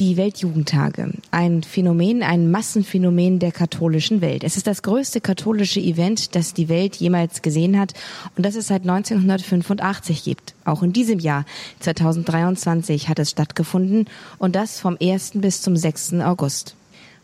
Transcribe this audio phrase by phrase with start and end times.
[0.00, 1.12] Die Weltjugendtage.
[1.30, 4.44] Ein Phänomen, ein Massenphänomen der katholischen Welt.
[4.44, 7.92] Es ist das größte katholische Event, das die Welt jemals gesehen hat
[8.34, 10.54] und das es seit 1985 gibt.
[10.64, 11.44] Auch in diesem Jahr,
[11.80, 14.06] 2023, hat es stattgefunden
[14.38, 15.32] und das vom 1.
[15.34, 16.14] bis zum 6.
[16.14, 16.76] August.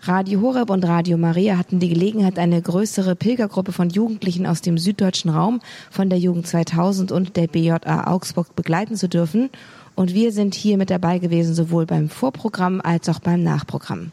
[0.03, 4.77] Radio Horeb und Radio Maria hatten die Gelegenheit, eine größere Pilgergruppe von Jugendlichen aus dem
[4.77, 9.49] süddeutschen Raum von der Jugend 2000 und der BJA Augsburg begleiten zu dürfen
[9.97, 14.13] und wir sind hier mit dabei gewesen, sowohl beim Vorprogramm als auch beim Nachprogramm.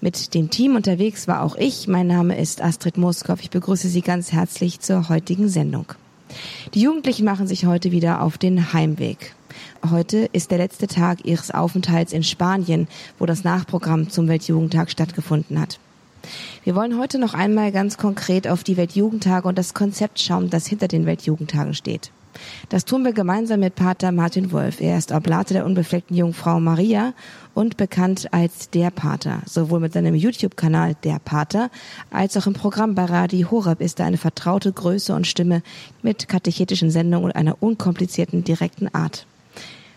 [0.00, 1.86] Mit dem Team unterwegs war auch ich.
[1.86, 3.38] Mein Name ist Astrid Moskow.
[3.42, 5.92] Ich begrüße Sie ganz herzlich zur heutigen Sendung.
[6.72, 9.34] Die Jugendlichen machen sich heute wieder auf den Heimweg.
[9.90, 15.60] Heute ist der letzte Tag ihres Aufenthalts in Spanien, wo das Nachprogramm zum Weltjugendtag stattgefunden
[15.60, 15.80] hat.
[16.64, 20.66] Wir wollen heute noch einmal ganz konkret auf die Weltjugendtage und das Konzept schauen, das
[20.66, 22.12] hinter den Weltjugendtagen steht.
[22.68, 24.80] Das tun wir gemeinsam mit Pater Martin Wolf.
[24.80, 27.14] Er ist Oblate der unbefleckten Jungfrau Maria
[27.54, 29.42] und bekannt als der Pater.
[29.46, 31.70] Sowohl mit seinem YouTube-Kanal Der Pater
[32.10, 35.62] als auch im Programm bei Radio Horab ist er eine vertraute Größe und Stimme
[36.02, 39.26] mit katechetischen Sendungen und einer unkomplizierten, direkten Art.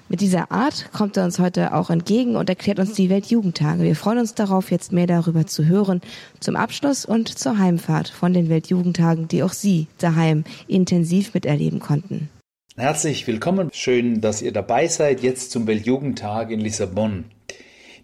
[0.09, 3.83] Mit dieser Art kommt er uns heute auch entgegen und erklärt uns die Weltjugendtage.
[3.83, 6.01] Wir freuen uns darauf, jetzt mehr darüber zu hören,
[6.39, 12.29] zum Abschluss und zur Heimfahrt von den Weltjugendtagen, die auch Sie daheim intensiv miterleben konnten.
[12.75, 13.69] Herzlich willkommen.
[13.71, 17.25] Schön, dass ihr dabei seid jetzt zum Weltjugendtag in Lissabon.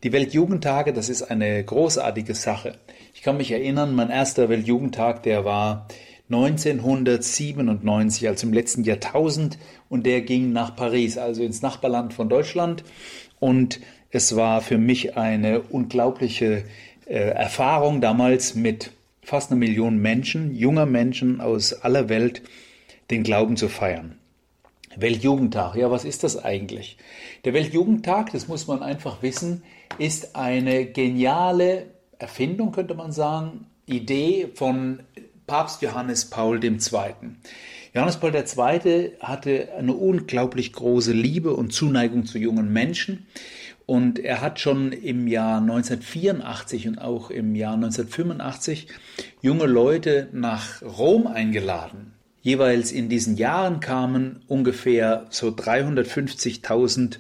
[0.04, 2.78] Die Weltjugendtage, das ist eine großartige Sache.
[3.14, 5.88] Ich kann mich erinnern, mein erster Weltjugendtag, der war
[6.30, 9.58] 1997, also im letzten Jahrtausend,
[9.90, 12.84] und der ging nach Paris, also ins Nachbarland von Deutschland.
[13.40, 13.80] Und
[14.12, 16.64] es war für mich eine unglaubliche
[17.06, 18.92] äh, Erfahrung damals mit
[19.24, 22.44] fast einer Million Menschen, junger Menschen aus aller Welt,
[23.10, 24.20] den Glauben zu feiern.
[24.96, 26.98] Weltjugendtag, ja, was ist das eigentlich?
[27.46, 29.64] Der Weltjugendtag, das muss man einfach wissen,
[29.98, 35.02] ist eine geniale Erfindung, könnte man sagen, Idee von
[35.50, 36.76] Papst Johannes Paul II.
[37.96, 39.14] Johannes Paul II.
[39.20, 43.26] hatte eine unglaublich große Liebe und Zuneigung zu jungen Menschen.
[43.88, 48.90] Und er hat schon im Jahr 1984 und auch im Jahr 1985
[49.42, 52.14] junge Leute nach Rom eingeladen.
[52.44, 57.18] Jeweils in diesen Jahren kamen ungefähr so 350.000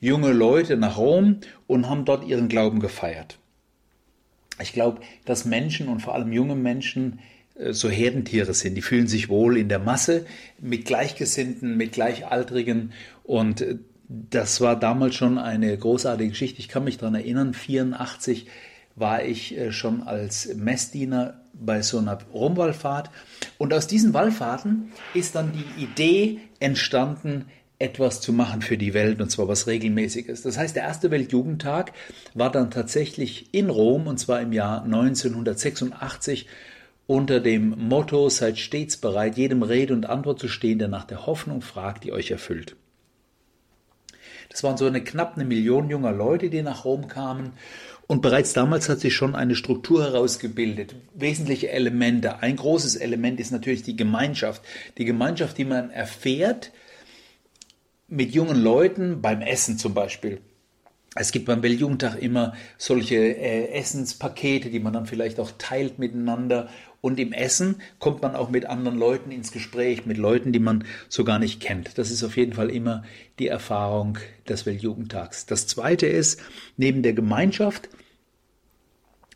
[0.00, 3.38] junge Leute nach Rom und haben dort ihren Glauben gefeiert.
[4.58, 7.20] Ich glaube, dass Menschen und vor allem junge Menschen
[7.58, 8.74] so Herdentiere sind.
[8.74, 10.26] Die fühlen sich wohl in der Masse
[10.60, 12.92] mit Gleichgesinnten, mit Gleichaltrigen
[13.24, 13.76] und äh,
[14.08, 16.60] das war damals schon eine großartige Geschichte.
[16.60, 18.46] Ich kann mich daran erinnern, 84
[18.96, 23.10] war ich äh, schon als Messdiener bei so einer Rumwallfahrt
[23.58, 27.46] und aus diesen Wallfahrten ist dann die Idee entstanden,
[27.80, 30.42] etwas zu machen für die Welt und zwar was regelmäßiges.
[30.42, 31.92] Das heißt, der erste Weltjugendtag
[32.34, 36.46] war dann tatsächlich in Rom und zwar im Jahr 1986
[37.08, 41.26] unter dem Motto Seid stets bereit, jedem Rede und Antwort zu stehen, der nach der
[41.26, 42.76] Hoffnung fragt, die euch erfüllt.
[44.50, 47.54] Das waren so eine knapp eine Million junger Leute, die nach Rom kamen.
[48.06, 52.42] Und bereits damals hat sich schon eine Struktur herausgebildet, wesentliche Elemente.
[52.42, 54.62] Ein großes Element ist natürlich die Gemeinschaft.
[54.98, 56.72] Die Gemeinschaft, die man erfährt
[58.06, 60.42] mit jungen Leuten beim Essen zum Beispiel.
[61.14, 66.68] Es gibt beim Weltjugendtag immer solche äh, Essenspakete, die man dann vielleicht auch teilt miteinander
[67.00, 70.84] und im Essen kommt man auch mit anderen Leuten ins Gespräch, mit Leuten, die man
[71.08, 71.96] so gar nicht kennt.
[71.98, 73.04] Das ist auf jeden Fall immer
[73.38, 75.46] die Erfahrung des Weltjugendtags.
[75.46, 76.40] Das Zweite ist,
[76.76, 77.88] neben der Gemeinschaft,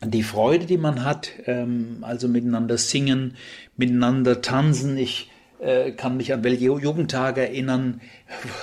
[0.03, 3.37] die Freude, die man hat, ähm, also miteinander singen,
[3.77, 4.97] miteinander tanzen.
[4.97, 8.01] Ich äh, kann mich an Weltjugendtage erinnern,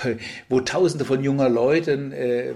[0.49, 2.53] wo Tausende von junger Leuten äh,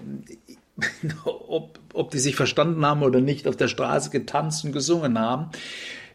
[1.26, 5.52] ob, ob die sich verstanden haben oder nicht, auf der Straße getanzt und gesungen haben.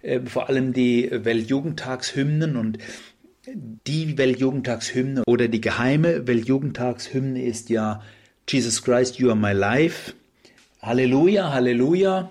[0.02, 2.78] Äh, vor allem die Weltjugendtagshymnen und
[3.86, 8.02] die Weltjugendtagshymne oder die geheime Weltjugendtagshymne ist ja
[8.48, 10.12] Jesus Christ, you are my life.
[10.82, 12.30] Halleluja, Halleluja,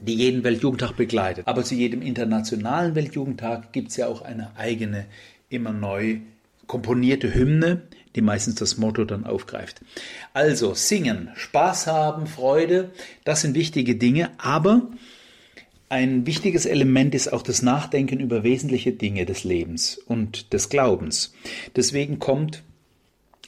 [0.00, 1.46] die jeden Weltjugendtag begleitet.
[1.46, 5.06] Aber zu jedem internationalen Weltjugendtag gibt es ja auch eine eigene,
[5.48, 6.18] immer neu
[6.66, 7.82] komponierte Hymne,
[8.14, 9.80] die meistens das Motto dann aufgreift.
[10.32, 12.90] Also singen, Spaß haben, Freude,
[13.24, 14.88] das sind wichtige Dinge, aber
[15.88, 21.32] ein wichtiges Element ist auch das Nachdenken über wesentliche Dinge des Lebens und des Glaubens.
[21.76, 22.62] Deswegen kommt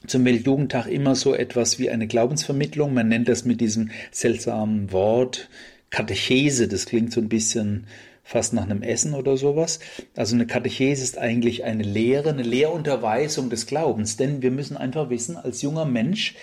[0.07, 2.95] zum Weltjugendtag immer so etwas wie eine Glaubensvermittlung.
[2.95, 5.49] Man nennt das mit diesem seltsamen Wort
[5.91, 6.69] Katechese.
[6.69, 7.87] Das klingt so ein bisschen
[8.23, 9.81] fast nach einem Essen oder sowas.
[10.15, 14.17] Also eine Katechese ist eigentlich eine Lehre, eine Lehrunterweisung des Glaubens.
[14.17, 16.35] Denn wir müssen einfach wissen, als junger Mensch,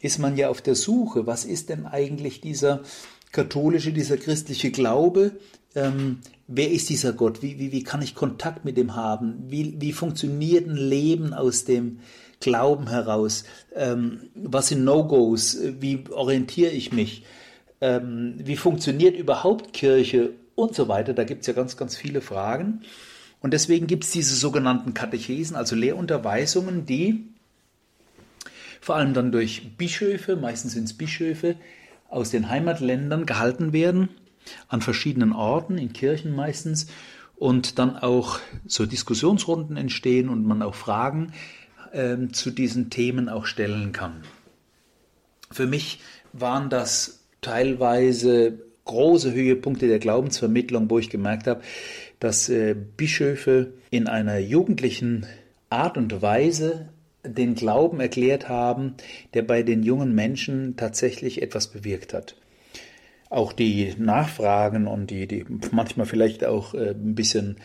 [0.00, 2.82] ist man ja auf der Suche, was ist denn eigentlich dieser
[3.32, 5.32] katholische, dieser christliche Glaube?
[5.74, 7.42] Ähm, wer ist dieser Gott?
[7.42, 9.44] Wie, wie, wie kann ich Kontakt mit ihm haben?
[9.48, 12.00] Wie, wie funktioniert ein Leben aus dem
[12.40, 13.44] Glauben heraus?
[13.74, 15.58] Ähm, was sind No-Gos?
[15.80, 17.24] Wie orientiere ich mich?
[17.80, 21.14] Ähm, wie funktioniert überhaupt Kirche und so weiter?
[21.14, 22.82] Da gibt es ja ganz, ganz viele Fragen.
[23.40, 27.28] Und deswegen gibt es diese sogenannten Katechesen, also Lehrunterweisungen, die
[28.80, 31.56] vor allem dann durch Bischöfe, meistens sind es Bischöfe,
[32.08, 34.08] aus den Heimatländern gehalten werden,
[34.68, 36.88] an verschiedenen Orten, in Kirchen meistens,
[37.36, 41.32] und dann auch so Diskussionsrunden entstehen und man auch Fragen
[41.92, 44.22] äh, zu diesen Themen auch stellen kann.
[45.50, 46.00] Für mich
[46.32, 51.62] waren das teilweise große Höhepunkte der Glaubensvermittlung, wo ich gemerkt habe,
[52.20, 55.26] dass äh, Bischöfe in einer jugendlichen
[55.70, 56.88] Art und Weise
[57.24, 58.94] den Glauben erklärt haben,
[59.34, 62.36] der bei den jungen Menschen tatsächlich etwas bewirkt hat.
[63.30, 67.56] Auch die Nachfragen und die, die manchmal vielleicht auch äh, ein bisschen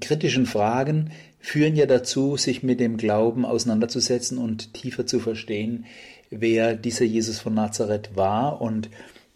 [0.00, 5.86] kritischen Fragen führen ja dazu, sich mit dem Glauben auseinanderzusetzen und tiefer zu verstehen,
[6.28, 8.90] wer dieser Jesus von Nazareth war und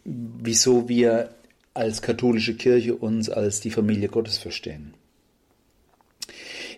[0.05, 1.31] wieso wir
[1.73, 4.95] als katholische Kirche uns als die Familie Gottes verstehen.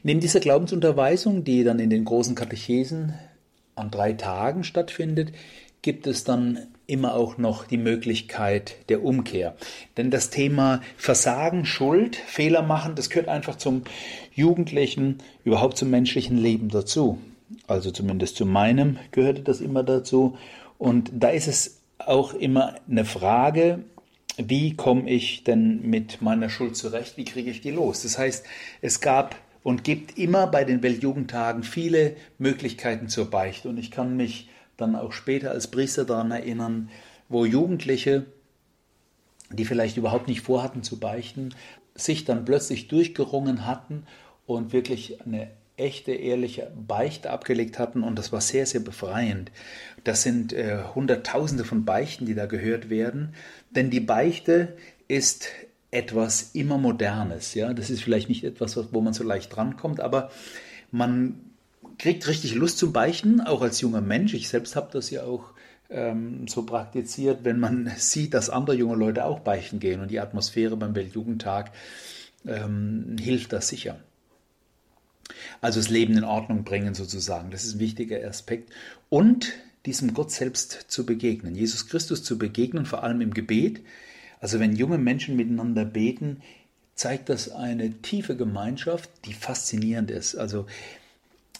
[0.02, 3.14] Neben dieser Glaubensunterweisung, die dann in den großen Katechesen
[3.74, 5.32] an drei Tagen stattfindet,
[5.82, 9.56] gibt es dann immer auch noch die Möglichkeit der Umkehr.
[9.96, 13.82] Denn das Thema Versagen, Schuld, Fehler machen, das gehört einfach zum
[14.32, 17.18] jugendlichen, überhaupt zum menschlichen Leben dazu.
[17.66, 20.36] Also zumindest zu meinem gehörte das immer dazu.
[20.78, 23.80] Und da ist es auch immer eine Frage,
[24.36, 27.16] wie komme ich denn mit meiner Schuld zurecht?
[27.16, 28.02] Wie kriege ich die los?
[28.02, 28.44] Das heißt,
[28.82, 33.68] es gab und gibt immer bei den Weltjugendtagen viele Möglichkeiten zur Beichte.
[33.68, 36.88] Und ich kann mich dann auch später als Priester daran erinnern,
[37.28, 38.26] wo Jugendliche,
[39.50, 41.52] die vielleicht überhaupt nicht vorhatten zu beichten,
[41.96, 44.04] sich dann plötzlich durchgerungen hatten
[44.46, 49.50] und wirklich eine echte, ehrliche Beichte abgelegt hatten und das war sehr, sehr befreiend.
[50.04, 53.34] Das sind äh, Hunderttausende von Beichten, die da gehört werden,
[53.70, 54.76] denn die Beichte
[55.08, 55.48] ist
[55.96, 57.54] etwas immer Modernes.
[57.54, 57.72] Ja?
[57.72, 60.30] Das ist vielleicht nicht etwas, wo man so leicht drankommt, aber
[60.90, 61.40] man
[61.98, 64.34] kriegt richtig Lust zum Beichten, auch als junger Mensch.
[64.34, 65.52] Ich selbst habe das ja auch
[65.88, 70.20] ähm, so praktiziert, wenn man sieht, dass andere junge Leute auch beichten gehen und die
[70.20, 71.72] Atmosphäre beim Weltjugendtag
[72.46, 73.98] ähm, hilft das sicher.
[75.60, 78.72] Also das Leben in Ordnung bringen sozusagen, das ist ein wichtiger Aspekt.
[79.08, 79.52] Und
[79.86, 83.80] diesem Gott selbst zu begegnen, Jesus Christus zu begegnen, vor allem im Gebet,
[84.40, 86.42] also wenn junge Menschen miteinander beten,
[86.94, 90.34] zeigt das eine tiefe Gemeinschaft, die faszinierend ist.
[90.34, 90.66] Also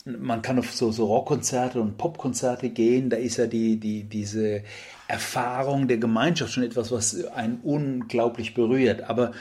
[0.06, 4.62] man kann auf so, so Rockkonzerte und Popkonzerte gehen, da ist ja die, die, diese
[5.08, 9.02] Erfahrung der Gemeinschaft schon etwas, was einen unglaublich berührt.
[9.02, 9.32] Aber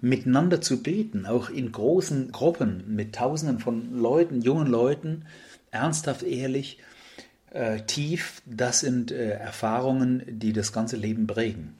[0.00, 5.24] miteinander zu beten, auch in großen Gruppen mit Tausenden von Leuten, jungen Leuten,
[5.70, 6.78] ernsthaft, ehrlich,
[7.50, 11.74] äh, tief, das sind äh, Erfahrungen, die das ganze Leben prägen.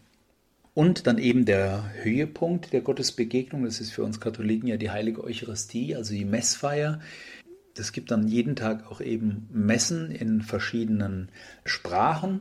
[0.74, 5.22] Und dann eben der Höhepunkt der Gottesbegegnung, das ist für uns Katholiken ja die heilige
[5.22, 7.00] Eucharistie, also die Messfeier.
[7.78, 11.28] Es gibt dann jeden Tag auch eben Messen in verschiedenen
[11.64, 12.40] Sprachen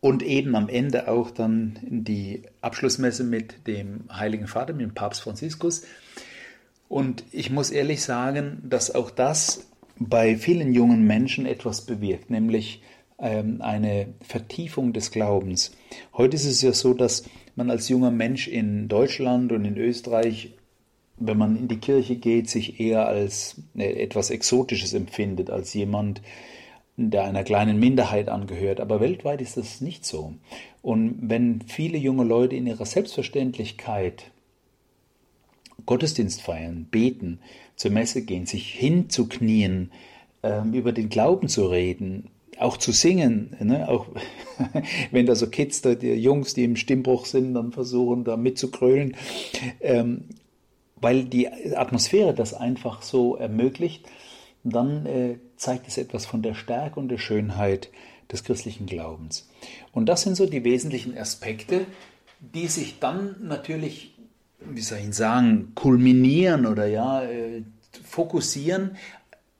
[0.00, 5.22] und eben am Ende auch dann die Abschlussmesse mit dem Heiligen Vater, mit dem Papst
[5.22, 5.82] Franziskus.
[6.88, 12.82] Und ich muss ehrlich sagen, dass auch das bei vielen jungen Menschen etwas bewirkt, nämlich
[13.22, 15.72] eine Vertiefung des Glaubens.
[16.14, 17.24] Heute ist es ja so, dass
[17.54, 20.54] man als junger Mensch in Deutschland und in Österreich,
[21.18, 26.20] wenn man in die Kirche geht, sich eher als äh, etwas Exotisches empfindet, als jemand,
[26.96, 28.80] der einer kleinen Minderheit angehört.
[28.80, 30.34] Aber weltweit ist das nicht so.
[30.82, 34.32] Und wenn viele junge Leute in ihrer Selbstverständlichkeit
[35.86, 37.40] Gottesdienst feiern, beten,
[37.76, 39.90] zur Messe gehen, sich hinzuknien,
[40.42, 43.88] ähm, über den Glauben zu reden, auch zu singen, ne?
[43.88, 44.06] auch
[45.10, 49.16] wenn da so Kids, da, die Jungs, die im Stimmbruch sind, dann versuchen da mitzukrölen,
[49.80, 50.24] ähm,
[50.96, 54.06] weil die Atmosphäre das einfach so ermöglicht,
[54.64, 57.90] dann äh, zeigt es etwas von der Stärke und der Schönheit
[58.30, 59.48] des christlichen Glaubens.
[59.92, 61.86] Und das sind so die wesentlichen Aspekte,
[62.40, 64.14] die sich dann natürlich,
[64.60, 67.62] wie soll ich sagen, kulminieren oder ja, äh,
[68.04, 68.96] fokussieren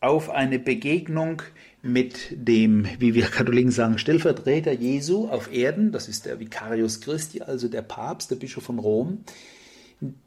[0.00, 1.42] auf eine Begegnung
[1.82, 7.42] mit dem, wie wir Katholiken sagen, Stellvertreter Jesu auf Erden, das ist der Vicarius Christi,
[7.42, 9.24] also der Papst, der Bischof von Rom,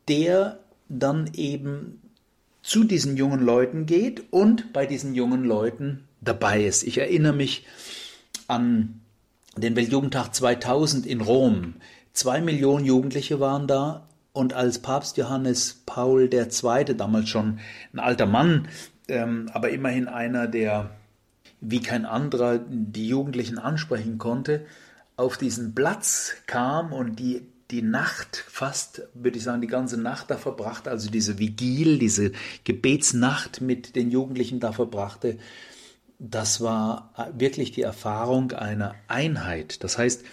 [0.08, 0.60] der
[0.90, 2.02] dann eben
[2.62, 6.84] zu diesen jungen Leuten geht und bei diesen jungen Leuten dabei ist.
[6.84, 7.66] Ich erinnere mich
[8.48, 9.02] an
[9.56, 11.76] den Weltjugendtag 2000 in Rom.
[12.12, 17.60] Zwei Millionen Jugendliche waren da und als Papst Johannes Paul II., damals schon
[17.94, 18.68] ein alter Mann,
[19.08, 20.90] ähm, aber immerhin einer, der
[21.68, 24.66] wie kein anderer die Jugendlichen ansprechen konnte,
[25.18, 27.42] auf diesen Platz kam und die,
[27.72, 32.32] die Nacht, fast würde ich sagen, die ganze Nacht da verbrachte, also diese Vigil, diese
[32.64, 35.38] Gebetsnacht mit den Jugendlichen da verbrachte,
[36.20, 39.84] das war wirklich die Erfahrung einer Einheit.
[39.84, 40.24] Das heißt,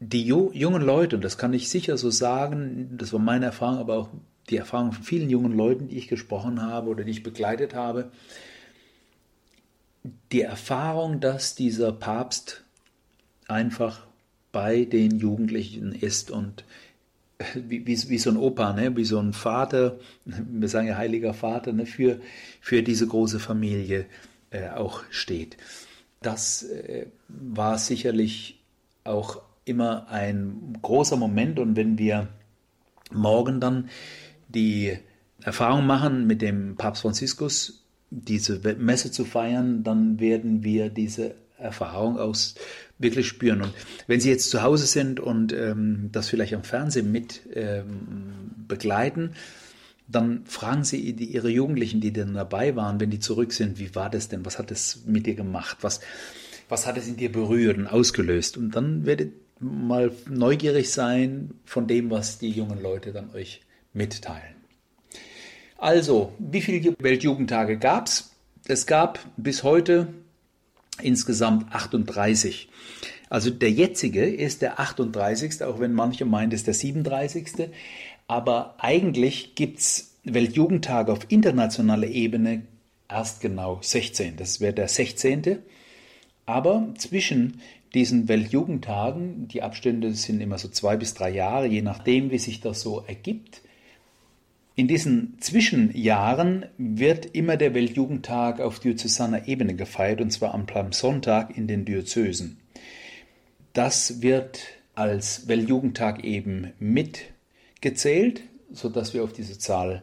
[0.00, 3.96] die jungen Leute, und das kann ich sicher so sagen, das war meine Erfahrung, aber
[3.96, 4.08] auch
[4.48, 8.10] die Erfahrung von vielen jungen Leuten, die ich gesprochen habe oder die ich begleitet habe,
[10.32, 12.64] die Erfahrung, dass dieser Papst
[13.48, 14.06] einfach
[14.52, 16.64] bei den Jugendlichen ist und
[17.54, 18.96] wie, wie, wie so ein Opa, ne?
[18.96, 21.86] wie so ein Vater, wir sagen ja heiliger Vater, ne?
[21.86, 22.20] für,
[22.60, 24.06] für diese große Familie
[24.50, 25.56] äh, auch steht.
[26.22, 28.60] Das äh, war sicherlich
[29.04, 32.28] auch immer ein großer Moment und wenn wir
[33.12, 33.88] morgen dann
[34.48, 34.98] die
[35.42, 37.79] Erfahrung machen, mit dem Papst Franziskus
[38.10, 42.54] diese Messe zu feiern, dann werden wir diese Erfahrung aus
[42.98, 43.62] wirklich spüren.
[43.62, 43.72] Und
[44.06, 49.32] wenn Sie jetzt zu Hause sind und ähm, das vielleicht am Fernsehen mit ähm, begleiten,
[50.08, 53.94] dann fragen Sie die, Ihre Jugendlichen, die dann dabei waren, wenn die zurück sind, wie
[53.94, 54.44] war das denn?
[54.44, 55.78] Was hat es mit dir gemacht?
[55.82, 56.00] Was,
[56.68, 58.56] was hat es in dir berührt und ausgelöst?
[58.56, 63.60] Und dann werdet mal neugierig sein von dem, was die jungen Leute dann euch
[63.92, 64.59] mitteilen.
[65.80, 68.32] Also, wie viele Weltjugendtage gab es?
[68.68, 70.08] Es gab bis heute
[71.00, 72.68] insgesamt 38.
[73.30, 77.70] Also der jetzige ist der 38., auch wenn manche meinen, es ist der 37.
[78.28, 82.66] Aber eigentlich gibt es Weltjugendtage auf internationaler Ebene
[83.08, 84.36] erst genau 16.
[84.36, 85.60] Das wäre der 16.
[86.44, 87.62] Aber zwischen
[87.94, 92.60] diesen Weltjugendtagen, die Abstände sind immer so zwei bis drei Jahre, je nachdem, wie sich
[92.60, 93.62] das so ergibt.
[94.80, 101.54] In diesen Zwischenjahren wird immer der Weltjugendtag auf diözesaner Ebene gefeiert, und zwar am Palmsonntag
[101.54, 102.56] in den Diözesen.
[103.74, 104.62] Das wird
[104.94, 108.40] als Weltjugendtag eben mitgezählt,
[108.72, 110.02] sodass wir auf diese Zahl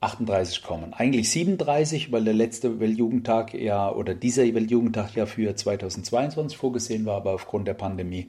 [0.00, 0.92] 38 kommen.
[0.92, 7.18] Eigentlich 37, weil der letzte Weltjugendtag ja oder dieser Weltjugendtag ja für 2022 vorgesehen war,
[7.18, 8.26] aber aufgrund der Pandemie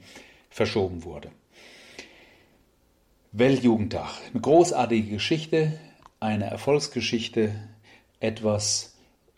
[0.48, 1.32] verschoben wurde.
[3.32, 5.72] Weltjugendtag, eine großartige Geschichte,
[6.20, 7.54] eine Erfolgsgeschichte,
[8.20, 8.96] etwas,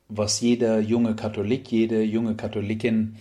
[0.09, 3.17] was jeder junge Katholik, jede junge Katholikin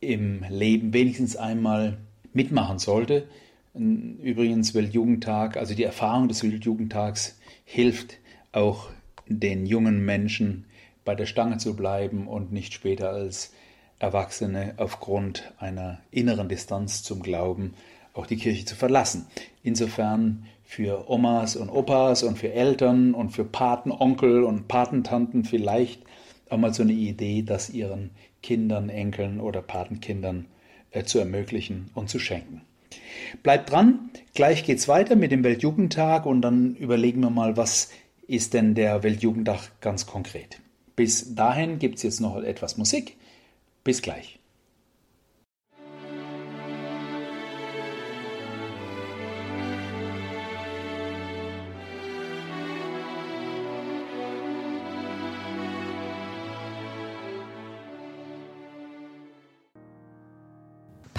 [0.00, 1.98] im Leben wenigstens einmal
[2.32, 3.28] mitmachen sollte.
[3.74, 8.18] Übrigens Weltjugendtag, also die Erfahrung des Weltjugendtags hilft
[8.52, 8.90] auch
[9.26, 10.66] den jungen Menschen
[11.04, 13.52] bei der Stange zu bleiben und nicht später als
[13.98, 17.74] Erwachsene aufgrund einer inneren Distanz zum Glauben
[18.14, 19.26] auch die Kirche zu verlassen.
[19.62, 26.02] Insofern für Omas und Opas und für Eltern und für Patenonkel und Patentanten vielleicht
[26.48, 28.12] auch mal so eine Idee, das ihren
[28.42, 30.46] Kindern, Enkeln oder Patenkindern
[30.90, 32.62] äh, zu ermöglichen und zu schenken.
[33.42, 37.90] Bleibt dran, gleich geht's weiter mit dem Weltjugendtag und dann überlegen wir mal, was
[38.26, 40.62] ist denn der Weltjugendtag ganz konkret.
[40.96, 43.18] Bis dahin gibt es jetzt noch etwas Musik.
[43.84, 44.38] Bis gleich.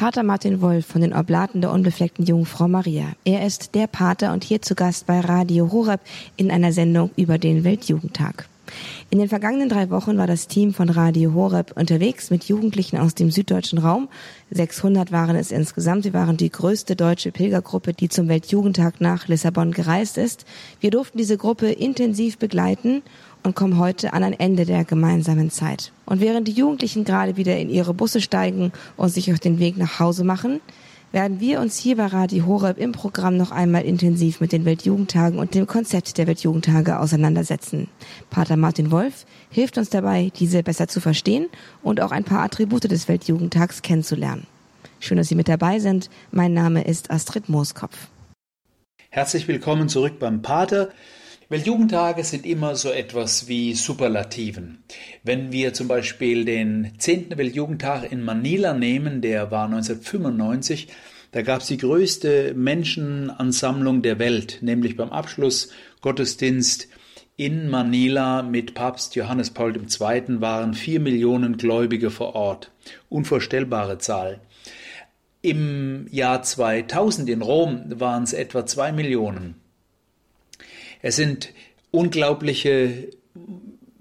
[0.04, 3.14] Pater Martin Wolf von den Oblaten der unbefleckten Jungfrau Maria.
[3.24, 6.02] Er ist der Pater und hier zu Gast bei Radio Horeb
[6.36, 8.50] in einer Sendung über den Weltjugendtag.
[9.10, 13.16] In den vergangenen drei Wochen war das Team von Radio Horeb unterwegs mit Jugendlichen aus
[13.16, 14.10] dem süddeutschen Raum.
[14.52, 16.04] 600 waren es insgesamt.
[16.04, 20.46] Sie waren die größte deutsche Pilgergruppe, die zum Weltjugendtag nach Lissabon gereist ist.
[20.82, 23.04] Wir durften diese Gruppe intensiv begleiten
[23.44, 25.92] und kommen heute an ein Ende der gemeinsamen Zeit.
[26.06, 29.78] Und während die Jugendlichen gerade wieder in ihre Busse steigen und sich auf den Weg
[29.78, 30.62] nach Hause machen,
[31.12, 35.38] werden wir uns hier bei Radio Horeb im Programm noch einmal intensiv mit den Weltjugendtagen
[35.38, 37.88] und dem Konzept der Weltjugendtage auseinandersetzen.
[38.32, 41.50] Pater Martin Wolf hilft uns dabei, diese besser zu verstehen
[41.84, 44.48] und auch ein paar Attribute des Weltjugendtags kennenzulernen.
[45.00, 46.10] Schön, dass Sie mit dabei sind.
[46.32, 48.08] Mein Name ist Astrid Mooskopf.
[49.10, 50.90] Herzlich willkommen zurück beim Pater.
[51.54, 54.84] Weltjugendtage sind immer so etwas wie Superlativen.
[55.22, 57.38] Wenn wir zum Beispiel den 10.
[57.38, 60.88] Weltjugendtag in Manila nehmen, der war 1995,
[61.32, 65.70] da gab es die größte Menschenansammlung der Welt, nämlich beim Abschluss
[66.02, 66.88] Gottesdienst
[67.36, 70.42] in Manila mit Papst Johannes Paul II.
[70.42, 72.72] waren vier Millionen Gläubige vor Ort.
[73.10, 74.42] Unvorstellbare Zahl.
[75.44, 79.62] Im Jahr 2000 in Rom waren es etwa zwei Millionen.
[81.04, 81.50] Es sind
[81.92, 83.10] unglaubliche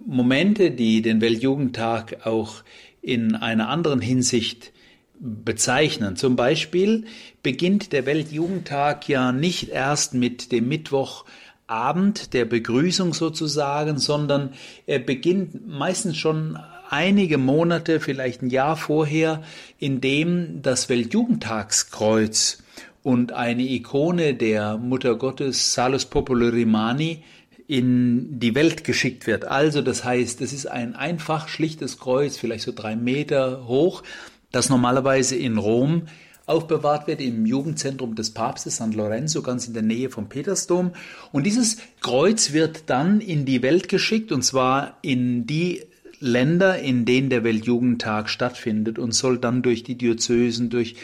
[0.06, 2.62] Momente, die den Weltjugendtag auch
[3.02, 4.73] in einer anderen Hinsicht
[5.18, 6.14] bezeichnen.
[6.14, 7.06] Zum Beispiel
[7.42, 14.52] beginnt der Weltjugendtag ja nicht erst mit dem Mittwochabend der Begrüßung sozusagen, sondern
[14.87, 16.56] er beginnt meistens schon
[16.88, 19.42] einige Monate, vielleicht ein Jahr vorher,
[19.80, 22.62] in dem das Weltjugendtagskreuz
[23.02, 27.23] und eine Ikone der Mutter Gottes Salus Populi Rimani
[27.66, 29.44] in die Welt geschickt wird.
[29.44, 34.02] Also das heißt, es ist ein einfach schlichtes Kreuz, vielleicht so drei Meter hoch,
[34.50, 36.02] das normalerweise in Rom
[36.47, 40.92] aufbewahrt wird im Jugendzentrum des Papstes San Lorenzo, ganz in der Nähe vom Petersdom.
[41.30, 45.82] Und dieses Kreuz wird dann in die Welt geschickt, und zwar in die
[46.23, 50.95] Länder, in denen der Weltjugendtag stattfindet und soll dann durch die Diözesen, durch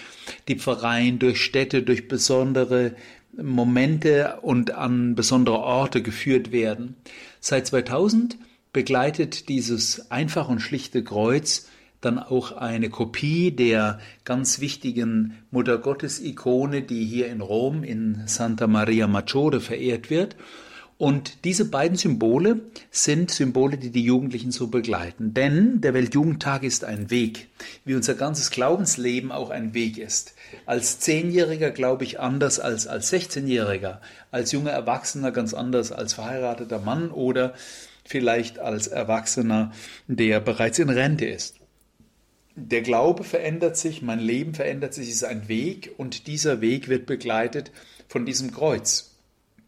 [0.47, 2.95] die Pfarreien, durch Städte, durch besondere
[3.37, 6.95] Momente und an besondere Orte geführt werden.
[7.41, 8.39] Seit 2000
[8.73, 11.69] begleitet dieses einfach und schlichte Kreuz
[12.01, 19.09] dann auch eine Kopie der ganz wichtigen Muttergottes-Ikone, die hier in Rom in Santa Maria
[19.09, 20.37] Maggiore verehrt wird.
[20.99, 25.33] Und diese beiden Symbole sind Symbole, die die Jugendlichen so begleiten.
[25.33, 27.47] Denn der Weltjugendtag ist ein Weg,
[27.85, 30.35] wie unser ganzes Glaubensleben auch ein Weg ist.
[30.67, 34.01] Als Zehnjähriger glaube ich anders als als 16-Jähriger,
[34.33, 37.55] als junger Erwachsener ganz anders als verheirateter Mann oder
[38.05, 39.73] vielleicht als Erwachsener,
[40.09, 41.59] der bereits in Rente ist
[42.61, 46.89] der Glaube verändert sich, mein Leben verändert sich, es ist ein Weg und dieser Weg
[46.89, 47.71] wird begleitet
[48.09, 49.18] von diesem Kreuz.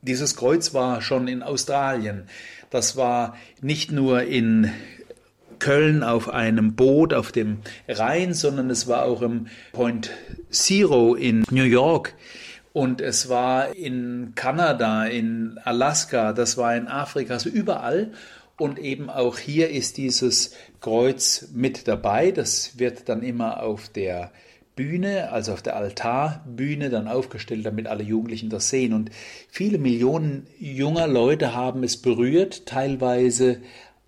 [0.03, 2.25] Dieses Kreuz war schon in Australien.
[2.71, 4.71] Das war nicht nur in
[5.59, 10.11] Köln auf einem Boot auf dem Rhein, sondern es war auch im Point
[10.51, 12.15] Zero in New York.
[12.73, 18.13] Und es war in Kanada, in Alaska, das war in Afrika, also überall.
[18.57, 22.31] Und eben auch hier ist dieses Kreuz mit dabei.
[22.31, 24.33] Das wird dann immer auf der
[24.77, 28.93] Bühne, also auf der Altarbühne dann aufgestellt, damit alle Jugendlichen das sehen.
[28.93, 29.11] Und
[29.49, 33.59] viele Millionen junger Leute haben es berührt, teilweise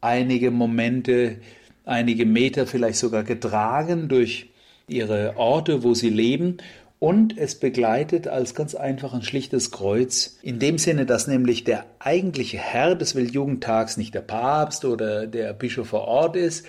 [0.01, 1.38] einige Momente,
[1.85, 4.51] einige Meter vielleicht sogar getragen durch
[4.88, 6.59] ihre Orte, wo sie leben
[7.03, 11.85] und es begleitet als ganz einfach ein schlichtes Kreuz, in dem Sinne, dass nämlich der
[11.98, 16.64] eigentliche Herr des Weltjugendtags nicht der Papst oder der Bischof vor Ort ist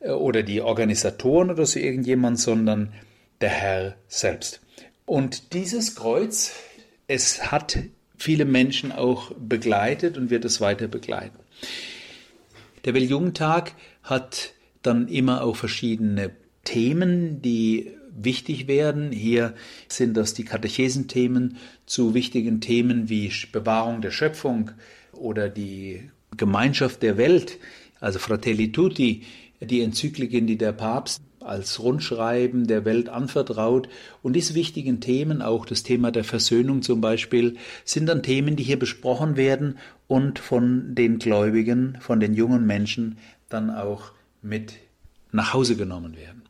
[0.00, 2.92] äh, oder die Organisatoren oder so irgendjemand, sondern
[3.40, 4.60] der Herr selbst.
[5.06, 6.52] Und dieses Kreuz,
[7.06, 7.78] es hat
[8.16, 11.38] viele Menschen auch begleitet und wird es weiter begleiten.
[12.84, 13.72] Der Weltjugendtag
[14.02, 16.30] hat dann immer auch verschiedene
[16.64, 19.12] Themen, die wichtig werden.
[19.12, 19.54] Hier
[19.88, 24.72] sind das die Katechesenthemen zu wichtigen Themen wie Bewahrung der Schöpfung
[25.12, 27.58] oder die Gemeinschaft der Welt,
[28.00, 29.22] also Fratelli Tutti,
[29.60, 33.88] die Enzykliken, die der Papst als Rundschreiben der Welt anvertraut.
[34.22, 38.64] Und diese wichtigen Themen, auch das Thema der Versöhnung zum Beispiel, sind dann Themen, die
[38.64, 44.74] hier besprochen werden und von den Gläubigen, von den jungen Menschen dann auch mit
[45.32, 46.42] nach Hause genommen werden.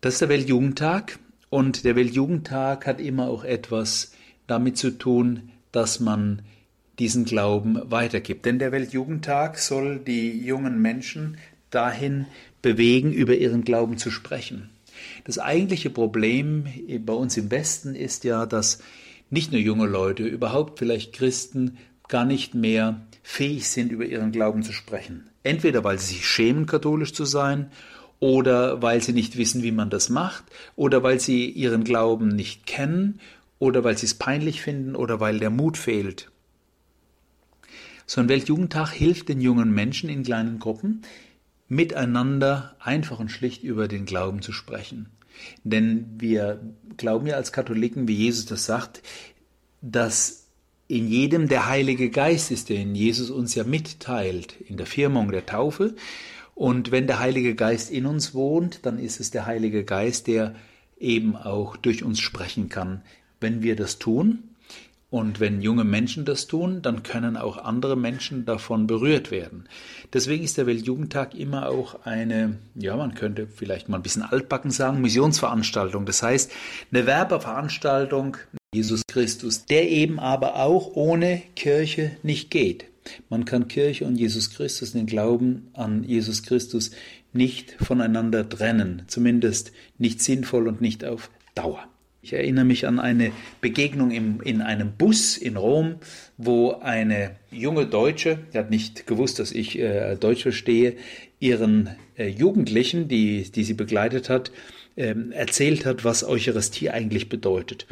[0.00, 1.18] Das ist der Weltjugendtag
[1.50, 4.12] und der Weltjugendtag hat immer auch etwas
[4.46, 6.42] damit zu tun, dass man
[6.98, 8.44] diesen Glauben weitergibt.
[8.44, 11.36] Denn der Weltjugendtag soll die jungen Menschen
[11.70, 12.26] dahin
[12.62, 14.70] bewegen, über ihren Glauben zu sprechen.
[15.24, 16.66] Das eigentliche Problem
[17.04, 18.80] bei uns im Westen ist ja, dass
[19.30, 21.78] nicht nur junge Leute, überhaupt vielleicht Christen
[22.08, 25.28] gar nicht mehr fähig sind, über ihren Glauben zu sprechen.
[25.42, 27.70] Entweder weil sie sich schämen, katholisch zu sein,
[28.20, 32.66] oder weil sie nicht wissen, wie man das macht, oder weil sie ihren Glauben nicht
[32.66, 33.20] kennen,
[33.58, 36.30] oder weil sie es peinlich finden, oder weil der Mut fehlt.
[38.06, 41.02] So ein Weltjugendtag hilft den jungen Menschen in kleinen Gruppen,
[41.68, 45.10] miteinander einfach und schlicht über den Glauben zu sprechen.
[45.62, 46.60] Denn wir
[46.96, 49.02] glauben ja als Katholiken, wie Jesus das sagt,
[49.80, 50.46] dass
[50.88, 55.46] in jedem der Heilige Geist ist, den Jesus uns ja mitteilt, in der Firmung der
[55.46, 55.94] Taufe
[56.54, 60.56] und wenn der Heilige Geist in uns wohnt, dann ist es der Heilige Geist, der
[60.98, 63.02] eben auch durch uns sprechen kann.
[63.38, 64.42] Wenn wir das tun
[65.10, 69.64] und wenn junge Menschen das tun, dann können auch andere Menschen davon berührt werden.
[70.12, 74.70] Deswegen ist der Weltjugendtag immer auch eine, ja, man könnte vielleicht mal ein bisschen altbacken
[74.70, 76.04] sagen, Missionsveranstaltung.
[76.04, 76.52] Das heißt,
[76.92, 78.36] eine Werbeveranstaltung
[78.74, 82.84] Jesus Christus, der eben aber auch ohne Kirche nicht geht.
[83.30, 86.90] Man kann Kirche und Jesus Christus, den Glauben an Jesus Christus,
[87.32, 91.88] nicht voneinander trennen, zumindest nicht sinnvoll und nicht auf Dauer.
[92.20, 95.96] Ich erinnere mich an eine Begegnung im, in einem Bus in Rom,
[96.36, 100.96] wo eine junge Deutsche, die hat nicht gewusst, dass ich äh, Deutsch verstehe,
[101.38, 104.50] ihren äh, Jugendlichen, die, die sie begleitet hat,
[104.96, 107.86] äh, erzählt hat, was Eucharistie eigentlich bedeutet.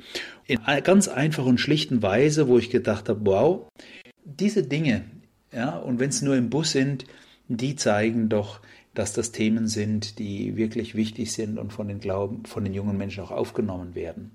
[0.46, 3.68] In einer ganz einfachen und schlichten Weise, wo ich gedacht habe, wow,
[4.24, 5.04] diese Dinge,
[5.52, 7.04] ja, und wenn es nur im Bus sind,
[7.48, 8.60] die zeigen doch,
[8.96, 12.96] dass das Themen sind, die wirklich wichtig sind und von den Glauben, von den jungen
[12.96, 14.32] Menschen auch aufgenommen werden.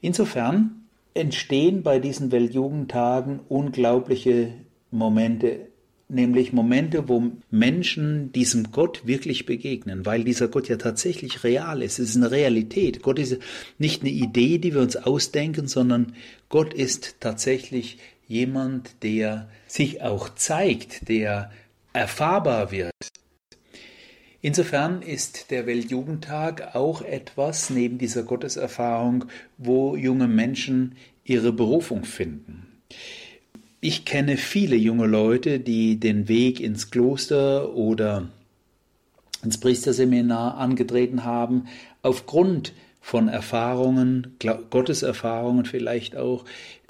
[0.00, 0.82] Insofern
[1.14, 4.52] entstehen bei diesen Weltjugendtagen unglaubliche
[4.90, 5.68] Momente,
[6.08, 11.98] nämlich Momente, wo Menschen diesem Gott wirklich begegnen, weil dieser Gott ja tatsächlich real ist.
[11.98, 13.02] Es ist eine Realität.
[13.02, 13.38] Gott ist
[13.78, 16.12] nicht eine Idee, die wir uns ausdenken, sondern
[16.50, 17.98] Gott ist tatsächlich
[18.28, 21.50] jemand, der sich auch zeigt, der
[21.94, 22.92] erfahrbar wird,
[24.44, 29.26] Insofern ist der Weltjugendtag auch etwas neben dieser Gotteserfahrung,
[29.56, 32.66] wo junge Menschen ihre Berufung finden.
[33.80, 38.30] Ich kenne viele junge Leute, die den Weg ins Kloster oder
[39.44, 41.68] ins Priesterseminar angetreten haben,
[42.02, 44.36] aufgrund von Erfahrungen,
[44.70, 46.44] Gotteserfahrungen vielleicht auch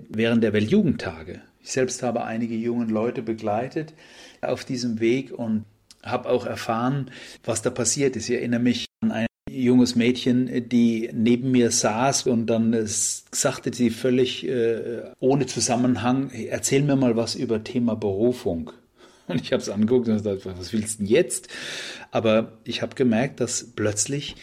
[0.09, 1.43] während der Weltjugendtage.
[1.63, 3.93] Ich selbst habe einige junge Leute begleitet
[4.41, 5.65] auf diesem Weg und
[6.03, 7.11] habe auch erfahren,
[7.45, 8.29] was da passiert ist.
[8.29, 13.73] Ich erinnere mich an ein junges Mädchen, die neben mir saß und dann äh, sagte
[13.73, 18.73] sie völlig äh, ohne Zusammenhang, erzähl mir mal was über Thema Berufung.
[19.29, 21.47] Und ich habe es angeguckt und gesagt, was willst du denn jetzt?
[22.11, 24.35] Aber ich habe gemerkt, dass plötzlich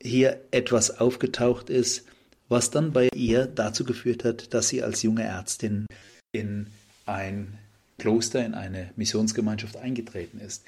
[0.00, 2.06] hier etwas aufgetaucht ist,
[2.48, 5.86] was dann bei ihr dazu geführt hat, dass sie als junge Ärztin
[6.30, 6.68] in
[7.04, 7.58] ein
[7.98, 10.62] Kloster, in eine Missionsgemeinschaft eingetreten ist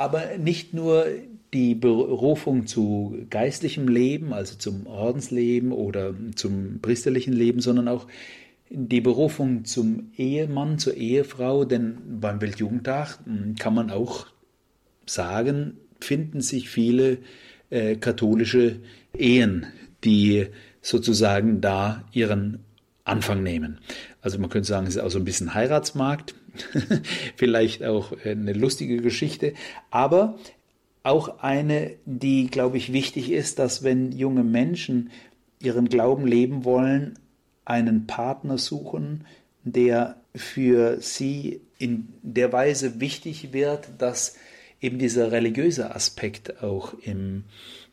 [0.00, 1.04] aber nicht nur
[1.52, 8.06] die Berufung zu geistlichem Leben, also zum Ordensleben oder zum priesterlichen Leben, sondern auch
[8.70, 14.28] die Berufung zum Ehemann, zur Ehefrau, denn beim Weltjugendtag hm, kann man auch
[15.04, 17.18] sagen, finden sich viele
[17.68, 18.76] äh, katholische
[19.12, 19.66] Ehen,
[20.02, 20.46] die
[20.80, 22.60] sozusagen da ihren
[23.04, 23.80] Anfang nehmen.
[24.22, 26.34] Also man könnte sagen, es ist auch so ein bisschen Heiratsmarkt,
[27.36, 29.54] vielleicht auch eine lustige Geschichte,
[29.90, 30.38] aber
[31.02, 35.10] auch eine, die, glaube ich, wichtig ist, dass wenn junge Menschen
[35.60, 37.18] ihren Glauben leben wollen,
[37.64, 39.24] einen Partner suchen,
[39.64, 44.36] der für sie in der Weise wichtig wird, dass
[44.80, 47.44] eben dieser religiöse Aspekt auch im,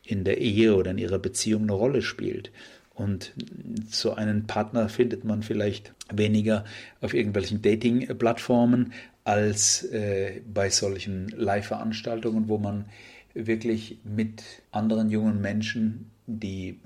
[0.03, 2.51] in der Ehe oder in ihrer Beziehung eine Rolle spielt.
[2.93, 3.33] Und
[3.89, 6.65] so einen Partner findet man vielleicht weniger
[7.01, 8.93] auf irgendwelchen Dating-Plattformen
[9.23, 12.85] als äh, bei solchen Live-Veranstaltungen, wo man
[13.33, 16.79] wirklich mit anderen jungen Menschen, die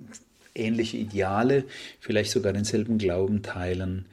[0.55, 1.65] ähnliche Ideale,
[1.99, 4.05] vielleicht sogar denselben Glauben teilen,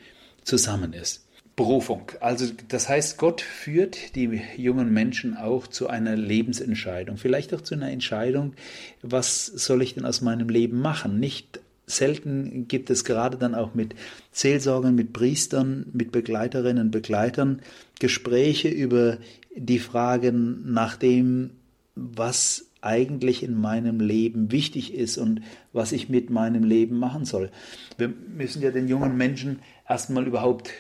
[0.45, 1.25] zusammen ist.
[1.57, 2.13] Berufung.
[2.21, 7.75] Also das heißt, Gott führt die jungen Menschen auch zu einer Lebensentscheidung, vielleicht auch zu
[7.75, 8.55] einer Entscheidung,
[9.03, 11.19] was soll ich denn aus meinem Leben machen?
[11.19, 13.95] Nicht selten gibt es gerade dann auch mit
[14.31, 17.63] Seelsorgern, mit Priestern, mit Begleiterinnen, Begleitern
[17.99, 19.19] Gespräche über
[19.57, 21.51] die Fragen nach dem,
[21.95, 25.41] was eigentlich in meinem Leben wichtig ist und
[25.73, 27.51] was ich mit meinem Leben machen soll.
[27.97, 30.71] Wir müssen ja den jungen Menschen erstmal überhaupt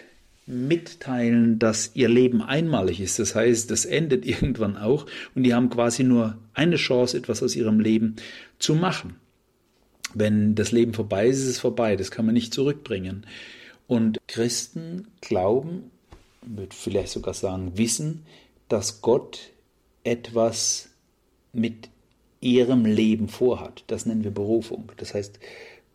[0.46, 3.18] mitteilen, dass ihr Leben einmalig ist.
[3.18, 7.54] Das heißt, das endet irgendwann auch und die haben quasi nur eine Chance, etwas aus
[7.54, 8.16] ihrem Leben
[8.58, 9.16] zu machen.
[10.14, 11.96] Wenn das Leben vorbei ist, ist es vorbei.
[11.96, 13.26] Das kann man nicht zurückbringen.
[13.86, 15.90] Und Christen glauben,
[16.42, 18.24] würde vielleicht sogar sagen, wissen,
[18.68, 19.50] dass Gott
[20.04, 20.90] etwas
[21.52, 21.88] mit
[22.40, 23.84] ihrem Leben vorhat.
[23.88, 24.92] Das nennen wir Berufung.
[24.96, 25.38] Das heißt,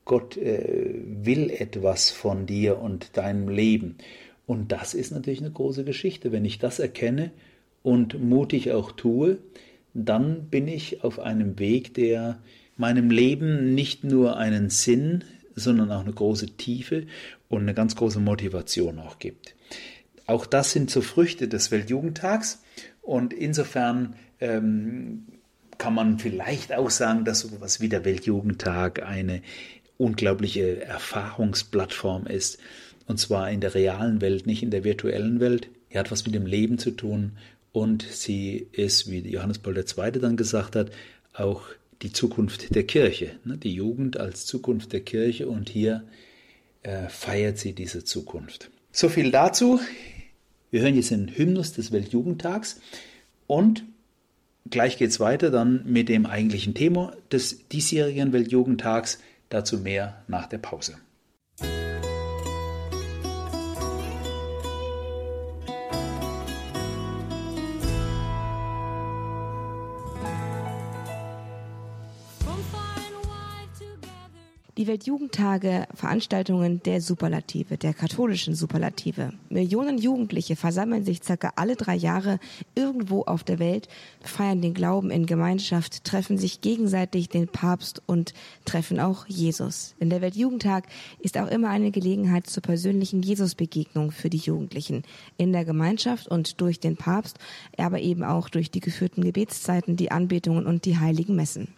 [0.05, 3.97] Gott äh, will etwas von dir und deinem Leben.
[4.45, 6.31] Und das ist natürlich eine große Geschichte.
[6.31, 7.31] Wenn ich das erkenne
[7.81, 9.37] und mutig auch tue,
[9.93, 12.39] dann bin ich auf einem Weg, der
[12.77, 15.23] meinem Leben nicht nur einen Sinn,
[15.55, 17.05] sondern auch eine große Tiefe
[17.49, 19.55] und eine ganz große Motivation auch gibt.
[20.25, 22.63] Auch das sind so Früchte des Weltjugendtags
[23.01, 25.25] und insofern ähm,
[25.77, 29.41] kann man vielleicht auch sagen, dass so etwas wie der Weltjugendtag eine
[29.97, 32.59] unglaubliche Erfahrungsplattform ist.
[33.05, 35.67] Und zwar in der realen Welt, nicht in der virtuellen Welt.
[35.89, 37.33] Er hat was mit dem Leben zu tun
[37.71, 40.11] und sie ist, wie Johannes Paul II.
[40.13, 40.91] dann gesagt hat,
[41.33, 41.63] auch
[42.01, 43.57] die Zukunft der Kirche, ne?
[43.57, 46.03] die Jugend als Zukunft der Kirche und hier
[46.83, 48.69] äh, feiert sie diese Zukunft.
[48.91, 49.79] So viel dazu.
[50.71, 52.81] Wir hören jetzt den Hymnus des Weltjugendtags
[53.47, 53.83] und
[54.69, 59.19] gleich geht es weiter dann mit dem eigentlichen Thema des diesjährigen Weltjugendtags,
[59.53, 60.95] Dazu mehr nach der Pause.
[74.83, 79.31] Die Weltjugendtage, Veranstaltungen der Superlative, der katholischen Superlative.
[79.47, 82.37] Millionen Jugendliche versammeln sich circa alle drei Jahre
[82.75, 83.87] irgendwo auf der Welt,
[84.19, 88.33] feiern den Glauben in Gemeinschaft, treffen sich gegenseitig den Papst und
[88.65, 89.95] treffen auch Jesus.
[90.01, 90.87] Denn der Weltjugendtag
[91.21, 95.03] ist auch immer eine Gelegenheit zur persönlichen Jesusbegegnung für die Jugendlichen.
[95.37, 97.37] In der Gemeinschaft und durch den Papst,
[97.77, 101.69] aber eben auch durch die geführten Gebetszeiten, die Anbetungen und die heiligen Messen.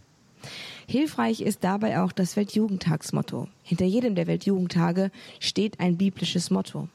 [0.87, 3.47] Hilfreich ist dabei auch das Weltjugendtagsmotto.
[3.63, 6.87] Hinter jedem der Weltjugendtage steht ein biblisches Motto.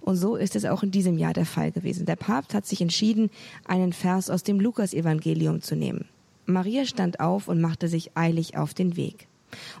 [0.00, 2.06] Und so ist es auch in diesem Jahr der Fall gewesen.
[2.06, 3.30] Der Papst hat sich entschieden,
[3.64, 6.06] einen Vers aus dem Lukasevangelium zu nehmen.
[6.46, 9.28] Maria stand auf und machte sich eilig auf den Weg.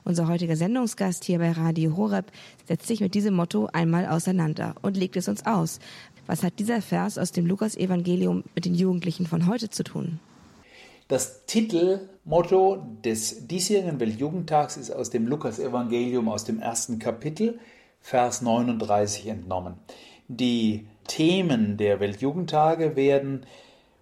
[0.04, 2.30] Unser heutiger Sendungsgast hier bei Radio Horeb
[2.66, 5.78] setzt sich mit diesem Motto einmal auseinander und legt es uns aus.
[6.26, 10.20] Was hat dieser Vers aus dem Lukasevangelium mit den Jugendlichen von heute zu tun?
[11.08, 11.44] Das
[12.30, 17.58] Titelmotto des diesjährigen Weltjugendtags ist aus dem Lukas-Evangelium aus dem ersten Kapitel,
[18.00, 19.74] Vers 39 entnommen.
[20.28, 23.46] Die Themen der Weltjugendtage werden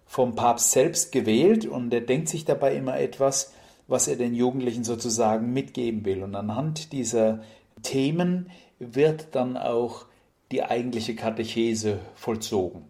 [0.05, 3.51] vom Papst selbst gewählt und er denkt sich dabei immer etwas,
[3.87, 6.21] was er den Jugendlichen sozusagen mitgeben will.
[6.21, 7.41] Und anhand dieser
[7.81, 10.05] Themen wird dann auch
[10.51, 12.83] die eigentliche Katechese vollzogen.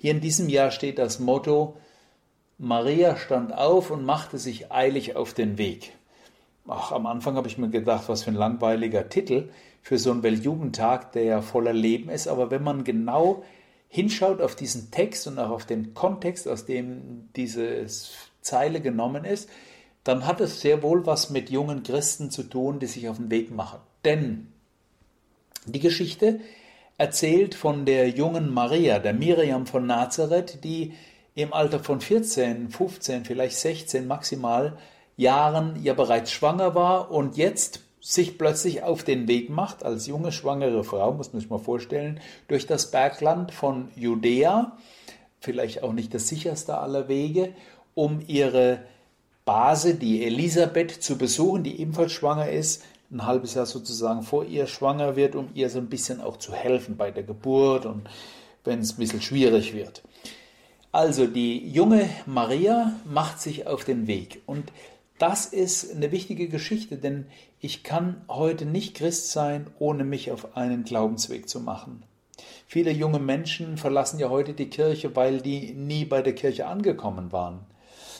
[0.00, 1.74] Hier in diesem Jahr steht das Motto
[2.58, 5.92] Maria stand auf und machte sich eilig auf den Weg.
[6.66, 9.50] Ach, am Anfang habe ich mir gedacht, was für ein langweiliger Titel
[9.82, 12.26] für so einen Weltjugendtag, der ja voller Leben ist.
[12.26, 13.44] Aber wenn man genau
[13.88, 17.86] hinschaut auf diesen Text und auch auf den Kontext, aus dem diese
[18.40, 19.48] Zeile genommen ist,
[20.02, 23.30] dann hat es sehr wohl was mit jungen Christen zu tun, die sich auf den
[23.30, 23.80] Weg machen.
[24.04, 24.52] Denn
[25.66, 26.40] die Geschichte
[26.98, 30.94] erzählt von der jungen Maria, der Miriam von Nazareth, die
[31.36, 34.76] im Alter von 14, 15, vielleicht 16 maximal
[35.16, 40.32] Jahren ja bereits schwanger war und jetzt sich plötzlich auf den Weg macht, als junge
[40.32, 44.76] schwangere Frau, muss man sich mal vorstellen, durch das Bergland von Judäa,
[45.40, 47.52] vielleicht auch nicht das sicherste aller Wege,
[47.94, 48.80] um ihre
[49.44, 54.66] Base, die Elisabeth, zu besuchen, die ebenfalls schwanger ist, ein halbes Jahr sozusagen vor ihr
[54.66, 58.08] schwanger wird, um ihr so ein bisschen auch zu helfen bei der Geburt und
[58.64, 60.02] wenn es ein bisschen schwierig wird.
[60.96, 64.72] Also die junge Maria macht sich auf den Weg und
[65.18, 67.26] das ist eine wichtige Geschichte, denn
[67.60, 72.02] ich kann heute nicht Christ sein, ohne mich auf einen Glaubensweg zu machen.
[72.66, 77.30] Viele junge Menschen verlassen ja heute die Kirche, weil die nie bei der Kirche angekommen
[77.30, 77.60] waren.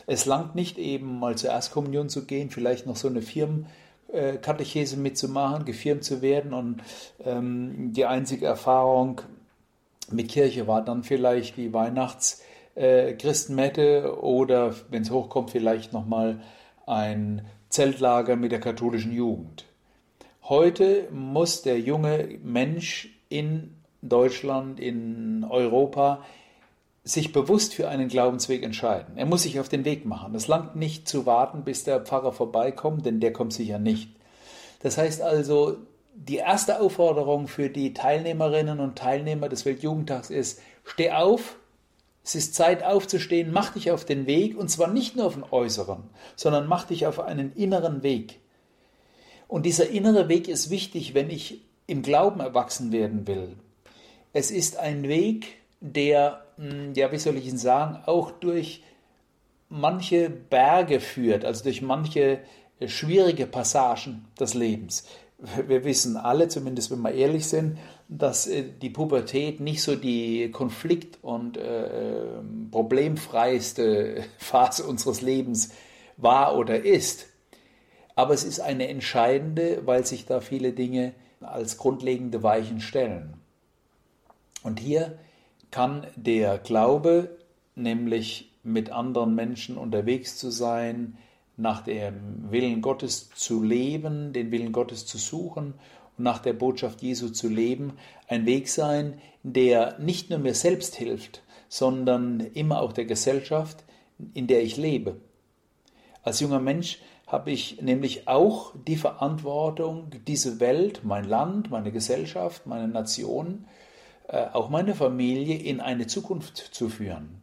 [0.07, 5.65] Es langt nicht eben mal zur Erstkommunion zu gehen, vielleicht noch so eine Firmenkatechese mitzumachen,
[5.65, 6.83] gefirmt zu werden und
[7.25, 9.23] ähm, die einzige Erfahrung
[10.11, 12.43] mit Kirche war dann vielleicht die Weihnachts-
[12.77, 16.41] äh, Christenmette oder, wenn es hochkommt, vielleicht nochmal
[16.87, 19.65] ein Zeltlager mit der katholischen Jugend.
[20.45, 26.23] Heute muss der junge Mensch in Deutschland, in Europa
[27.03, 29.17] sich bewusst für einen Glaubensweg entscheiden.
[29.17, 30.35] Er muss sich auf den Weg machen.
[30.35, 34.11] Es langt nicht zu warten, bis der Pfarrer vorbeikommt, denn der kommt sicher nicht.
[34.83, 35.79] Das heißt also,
[36.15, 41.57] die erste Aufforderung für die Teilnehmerinnen und Teilnehmer des Weltjugendtags ist, steh auf,
[42.27, 45.45] es ist Zeit aufzustehen, mach dich auf den Weg, und zwar nicht nur auf den
[45.49, 46.03] äußeren,
[46.35, 48.41] sondern mach dich auf einen inneren Weg.
[49.47, 53.55] Und dieser innere Weg ist wichtig, wenn ich im Glauben erwachsen werden will.
[54.33, 58.83] Es ist ein Weg, der, hm, ja, wie soll ich ihn sagen, auch durch
[59.69, 62.41] manche Berge führt, also durch manche
[62.85, 65.05] schwierige Passagen des Lebens
[65.39, 67.79] wir wissen alle, zumindest wenn wir ehrlich sind,
[68.09, 75.73] dass äh, die Pubertät nicht so die konflikt- und äh, ähm, problemfreiste Phase unseres Lebens
[76.17, 77.27] war oder ist.
[78.15, 83.35] Aber es ist eine entscheidende, weil sich da viele Dinge als grundlegende Weichen stellen.
[84.63, 85.19] Und hier
[85.71, 87.37] kann der Glaube,
[87.75, 91.19] nämlich mit anderen Menschen unterwegs zu sein,
[91.59, 95.75] nach dem Willen Gottes zu leben, den Willen Gottes zu suchen
[96.19, 97.95] nach der Botschaft Jesu zu leben,
[98.29, 103.85] ein Weg sein, der nicht nur mir selbst hilft, sondern immer auch der Gesellschaft,
[104.35, 105.21] in der ich lebe.
[106.23, 112.67] Als junger Mensch habe ich nämlich auch die Verantwortung, diese Welt, mein Land, meine Gesellschaft,
[112.67, 113.67] meine Nation,
[114.29, 117.43] äh, auch meine Familie in eine Zukunft zu führen.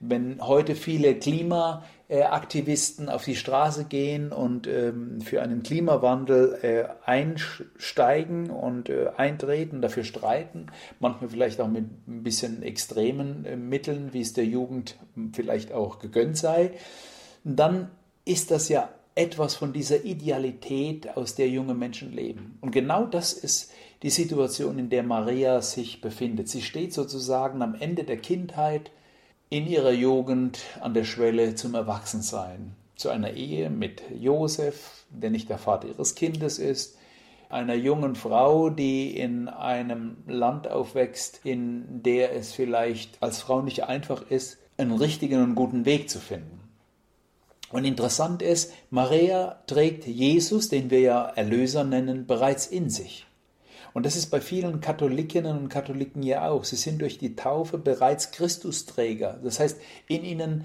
[0.00, 6.84] Wenn heute viele Klima Klimaaktivisten auf die Straße gehen und ähm, für einen Klimawandel äh,
[7.04, 10.66] einsteigen und äh, eintreten, dafür streiten,
[11.00, 14.96] manchmal vielleicht auch mit ein bisschen extremen äh, Mitteln, wie es der Jugend
[15.34, 16.72] vielleicht auch gegönnt sei,
[17.44, 17.90] dann
[18.24, 22.56] ist das ja etwas von dieser Idealität, aus der junge Menschen leben.
[22.62, 23.70] Und genau das ist
[24.02, 26.48] die Situation, in der Maria sich befindet.
[26.48, 28.92] Sie steht sozusagen am Ende der Kindheit,
[29.50, 35.48] in ihrer Jugend an der Schwelle zum Erwachsensein, zu einer Ehe mit Josef, der nicht
[35.48, 36.98] der Vater ihres Kindes ist,
[37.48, 43.84] einer jungen Frau, die in einem Land aufwächst, in der es vielleicht als Frau nicht
[43.84, 46.60] einfach ist, einen richtigen und guten Weg zu finden.
[47.70, 53.26] Und interessant ist, Maria trägt Jesus, den wir ja Erlöser nennen, bereits in sich.
[53.94, 56.64] Und das ist bei vielen Katholikinnen und Katholiken ja auch.
[56.64, 59.38] Sie sind durch die Taufe bereits Christusträger.
[59.42, 60.64] Das heißt, in ihnen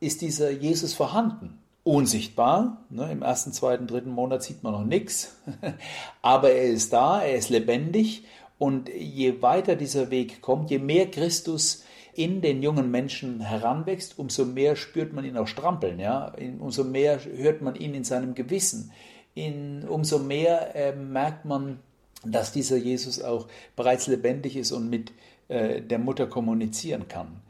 [0.00, 1.58] ist dieser Jesus vorhanden.
[1.82, 2.84] Unsichtbar.
[2.90, 3.10] Ne?
[3.12, 5.36] Im ersten, zweiten, dritten Monat sieht man noch nichts.
[6.22, 8.24] Aber er ist da, er ist lebendig.
[8.58, 14.44] Und je weiter dieser Weg kommt, je mehr Christus in den jungen Menschen heranwächst, umso
[14.44, 18.92] mehr spürt man ihn auch strampeln, ja, umso mehr hört man ihn in seinem Gewissen,
[19.34, 21.80] in, umso mehr äh, merkt man,
[22.26, 25.12] dass dieser Jesus auch bereits lebendig ist und mit
[25.48, 27.40] äh, der Mutter kommunizieren kann.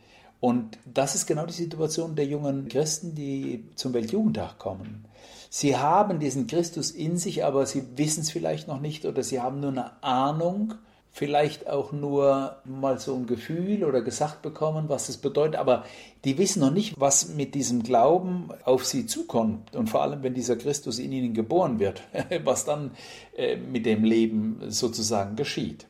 [0.41, 5.07] Und das ist genau die Situation der jungen Christen, die zum Weltjugendtag kommen.
[5.49, 9.41] Sie haben diesen Christus in sich, aber sie wissen es vielleicht noch nicht oder sie
[9.41, 10.75] haben nur eine Ahnung
[11.15, 15.85] vielleicht auch nur mal so ein Gefühl oder gesagt bekommen, was das bedeutet, aber
[16.25, 20.35] die wissen noch nicht, was mit diesem Glauben auf sie zukommt und vor allem, wenn
[20.35, 22.03] dieser Christus in ihnen geboren wird,
[22.45, 22.91] was dann
[23.37, 25.87] äh, mit dem Leben sozusagen geschieht.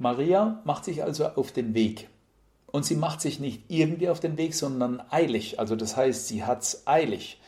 [0.00, 2.08] Maria macht sich also auf den Weg.
[2.72, 5.60] Und sie macht sich nicht irgendwie auf den Weg, sondern eilig.
[5.60, 7.38] Also das heißt, sie hat es eilig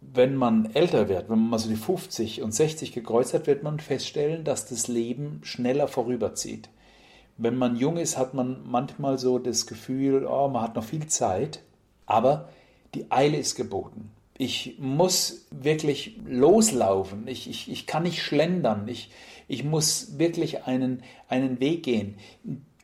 [0.00, 3.62] wenn man älter wird, wenn man mal so die 50 und 60 gekreuzt hat, wird
[3.62, 6.68] man feststellen, dass das Leben schneller vorüberzieht.
[7.36, 11.06] Wenn man jung ist, hat man manchmal so das Gefühl, oh, man hat noch viel
[11.06, 11.62] Zeit,
[12.06, 12.48] aber
[12.94, 14.10] die Eile ist geboten.
[14.36, 19.10] Ich muss wirklich loslaufen, ich, ich, ich kann nicht schlendern, ich,
[19.48, 22.16] ich muss wirklich einen, einen Weg gehen.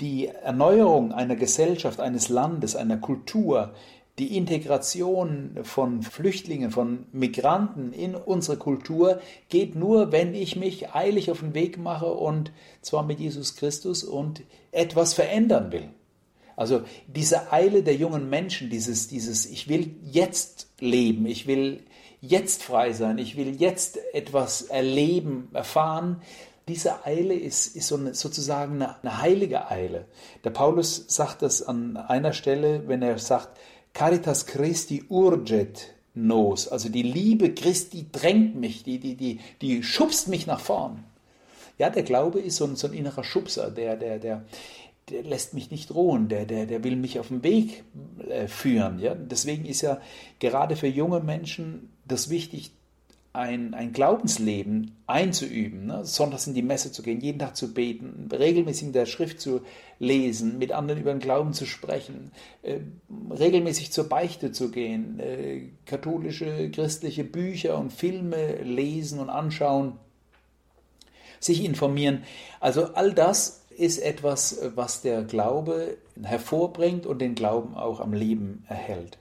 [0.00, 3.72] Die Erneuerung einer Gesellschaft, eines Landes, einer Kultur,
[4.18, 11.31] die Integration von Flüchtlingen, von Migranten in unsere Kultur geht nur, wenn ich mich eilig
[11.31, 15.88] auf den Weg mache und zwar mit Jesus Christus und etwas verändern will.
[16.57, 21.83] Also diese Eile der jungen Menschen, dieses, dieses, ich will jetzt leben, ich will
[22.20, 26.22] jetzt frei sein, ich will jetzt etwas erleben, erfahren,
[26.68, 30.07] diese Eile ist, ist so eine, sozusagen eine, eine heilige Eile.
[30.44, 33.59] Der Paulus sagt das an einer Stelle, wenn er sagt,
[33.94, 40.28] Caritas Christi urget nos, also die Liebe Christi drängt mich, die, die, die, die schubst
[40.28, 41.04] mich nach vorn.
[41.78, 44.44] Ja, der Glaube ist so ein, so ein innerer Schubser, der, der, der,
[45.11, 47.85] der lässt mich nicht ruhen, der, der, der will mich auf den Weg
[48.28, 48.98] äh, führen.
[48.98, 49.14] Ja?
[49.14, 50.00] Deswegen ist ja
[50.38, 52.72] gerade für junge Menschen das wichtig,
[53.35, 56.05] ein, ein Glaubensleben einzuüben, ne?
[56.05, 59.62] sonntags in die Messe zu gehen, jeden Tag zu beten, regelmäßig in der Schrift zu
[59.99, 62.31] lesen, mit anderen über den Glauben zu sprechen,
[62.62, 62.79] äh,
[63.37, 69.99] regelmäßig zur Beichte zu gehen, äh, katholische, christliche Bücher und Filme lesen und anschauen,
[71.40, 72.23] sich informieren.
[72.61, 78.64] Also all das ist etwas, was der Glaube hervorbringt und den Glauben auch am Leben
[78.68, 79.18] erhält.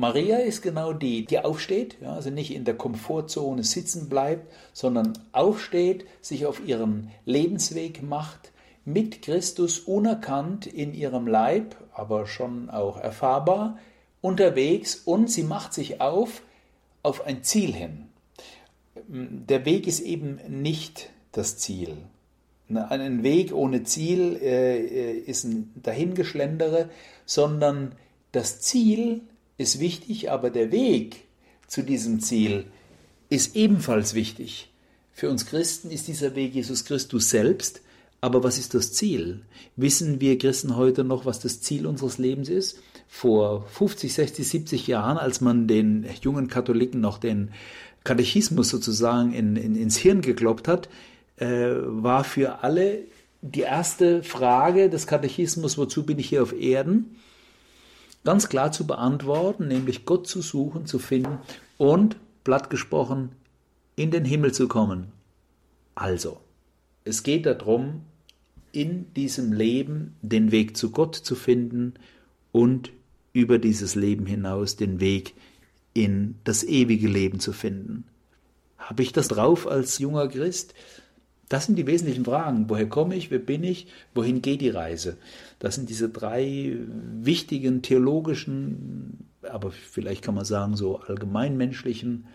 [0.00, 5.18] Maria ist genau die, die aufsteht, ja, also nicht in der Komfortzone sitzen bleibt, sondern
[5.32, 8.52] aufsteht, sich auf ihren Lebensweg macht,
[8.84, 13.76] mit Christus unerkannt in ihrem Leib, aber schon auch erfahrbar,
[14.20, 16.42] unterwegs und sie macht sich auf
[17.02, 18.06] auf ein Ziel hin.
[19.08, 21.96] Der Weg ist eben nicht das Ziel.
[22.68, 26.90] Ein Weg ohne Ziel äh, äh, ist ein Dahingeschlendere,
[27.24, 27.92] sondern
[28.32, 29.22] das Ziel
[29.58, 31.24] ist wichtig, aber der Weg
[31.66, 32.64] zu diesem Ziel
[33.28, 34.70] ist ebenfalls wichtig.
[35.12, 37.82] Für uns Christen ist dieser Weg Jesus Christus selbst,
[38.20, 39.42] aber was ist das Ziel?
[39.76, 42.80] Wissen wir Christen heute noch, was das Ziel unseres Lebens ist?
[43.08, 47.50] Vor 50, 60, 70 Jahren, als man den jungen Katholiken noch den
[48.04, 50.88] Katechismus sozusagen in, in, ins Hirn gekloppt hat,
[51.36, 53.00] äh, war für alle
[53.40, 57.16] die erste Frage des Katechismus, wozu bin ich hier auf Erden?
[58.24, 61.38] Ganz klar zu beantworten, nämlich Gott zu suchen, zu finden
[61.76, 63.30] und, platt gesprochen,
[63.96, 65.12] in den Himmel zu kommen.
[65.94, 66.40] Also,
[67.04, 68.02] es geht darum,
[68.72, 71.94] in diesem Leben den Weg zu Gott zu finden
[72.52, 72.92] und
[73.32, 75.34] über dieses Leben hinaus den Weg
[75.94, 78.04] in das ewige Leben zu finden.
[78.76, 80.74] Habe ich das drauf als junger Christ?
[81.48, 82.66] Das sind die wesentlichen Fragen.
[82.68, 83.30] Woher komme ich?
[83.30, 83.86] Wer bin ich?
[84.14, 85.16] Wohin geht die Reise?
[85.58, 86.76] Das sind diese drei
[87.20, 92.26] wichtigen theologischen, aber vielleicht kann man sagen so allgemeinmenschlichen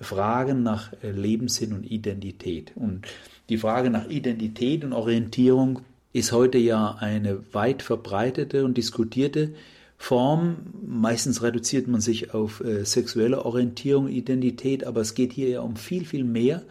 [0.00, 2.72] Fragen nach Lebenssinn und Identität.
[2.74, 3.06] Und
[3.48, 5.80] die Frage nach Identität und Orientierung
[6.12, 9.54] ist heute ja eine weit verbreitete und diskutierte
[9.96, 10.56] Form.
[10.84, 15.76] Meistens reduziert man sich auf äh, sexuelle Orientierung, Identität, aber es geht hier ja um
[15.76, 16.62] viel, viel mehr,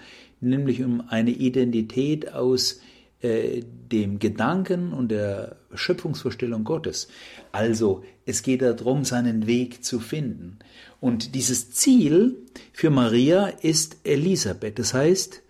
[0.41, 2.81] nämlich um eine Identität aus
[3.21, 3.61] äh,
[3.91, 7.07] dem Gedanken und der Schöpfungsvorstellung Gottes.
[7.51, 10.57] Also es geht darum, seinen Weg zu finden.
[10.99, 12.37] Und dieses Ziel
[12.73, 14.79] für Maria ist Elisabeth.
[14.79, 15.41] Das heißt,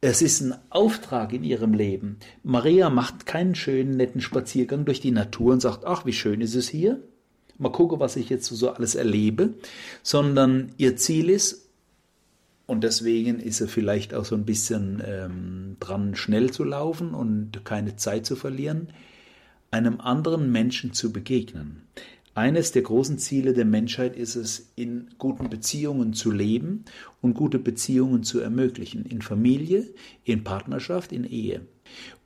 [0.00, 2.18] es ist ein Auftrag in ihrem Leben.
[2.44, 6.54] Maria macht keinen schönen, netten Spaziergang durch die Natur und sagt, ach, wie schön ist
[6.54, 7.02] es hier,
[7.58, 9.54] mal gucken, was ich jetzt so alles erlebe,
[10.02, 11.67] sondern ihr Ziel ist,
[12.68, 17.64] und deswegen ist er vielleicht auch so ein bisschen ähm, dran, schnell zu laufen und
[17.64, 18.90] keine Zeit zu verlieren,
[19.70, 21.84] einem anderen Menschen zu begegnen.
[22.34, 26.84] Eines der großen Ziele der Menschheit ist es, in guten Beziehungen zu leben
[27.22, 29.86] und gute Beziehungen zu ermöglichen, in Familie,
[30.24, 31.62] in Partnerschaft, in Ehe.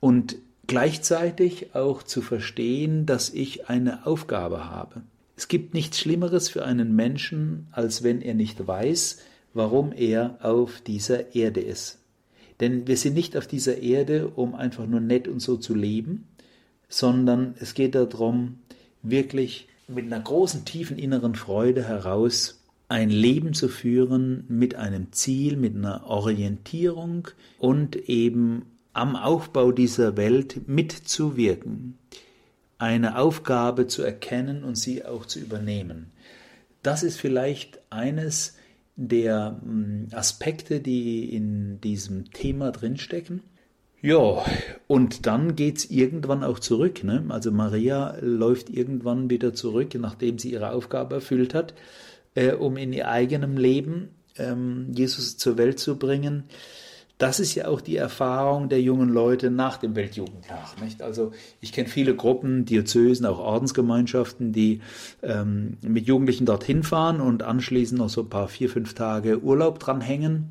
[0.01, 0.35] Und
[0.67, 5.03] gleichzeitig auch zu verstehen, dass ich eine Aufgabe habe.
[5.37, 9.19] Es gibt nichts Schlimmeres für einen Menschen, als wenn er nicht weiß,
[9.53, 11.99] warum er auf dieser Erde ist.
[12.59, 16.27] Denn wir sind nicht auf dieser Erde, um einfach nur nett und so zu leben,
[16.87, 18.59] sondern es geht darum,
[19.01, 25.57] wirklich mit einer großen, tiefen inneren Freude heraus ein Leben zu führen mit einem Ziel,
[25.57, 27.27] mit einer Orientierung
[27.57, 31.97] und eben am Aufbau dieser Welt mitzuwirken
[32.83, 36.11] eine Aufgabe zu erkennen und sie auch zu übernehmen.
[36.81, 38.57] Das ist vielleicht eines
[38.95, 43.41] der hm, Aspekte, die in diesem Thema drinstecken.
[44.01, 44.43] Ja,
[44.87, 47.03] und dann geht es irgendwann auch zurück.
[47.03, 47.23] Ne?
[47.29, 51.73] Also Maria läuft irgendwann wieder zurück, nachdem sie ihre Aufgabe erfüllt hat,
[52.35, 56.43] äh, um in ihr eigenem Leben ähm, Jesus zur Welt zu bringen
[57.17, 60.81] das ist ja auch die Erfahrung der jungen Leute nach dem Weltjugendtag.
[60.81, 61.01] Nicht?
[61.01, 64.81] Also ich kenne viele Gruppen, Diözesen, auch Ordensgemeinschaften, die
[65.21, 69.79] ähm, mit Jugendlichen dorthin fahren und anschließend noch so ein paar vier, fünf Tage Urlaub
[69.79, 70.49] dranhängen.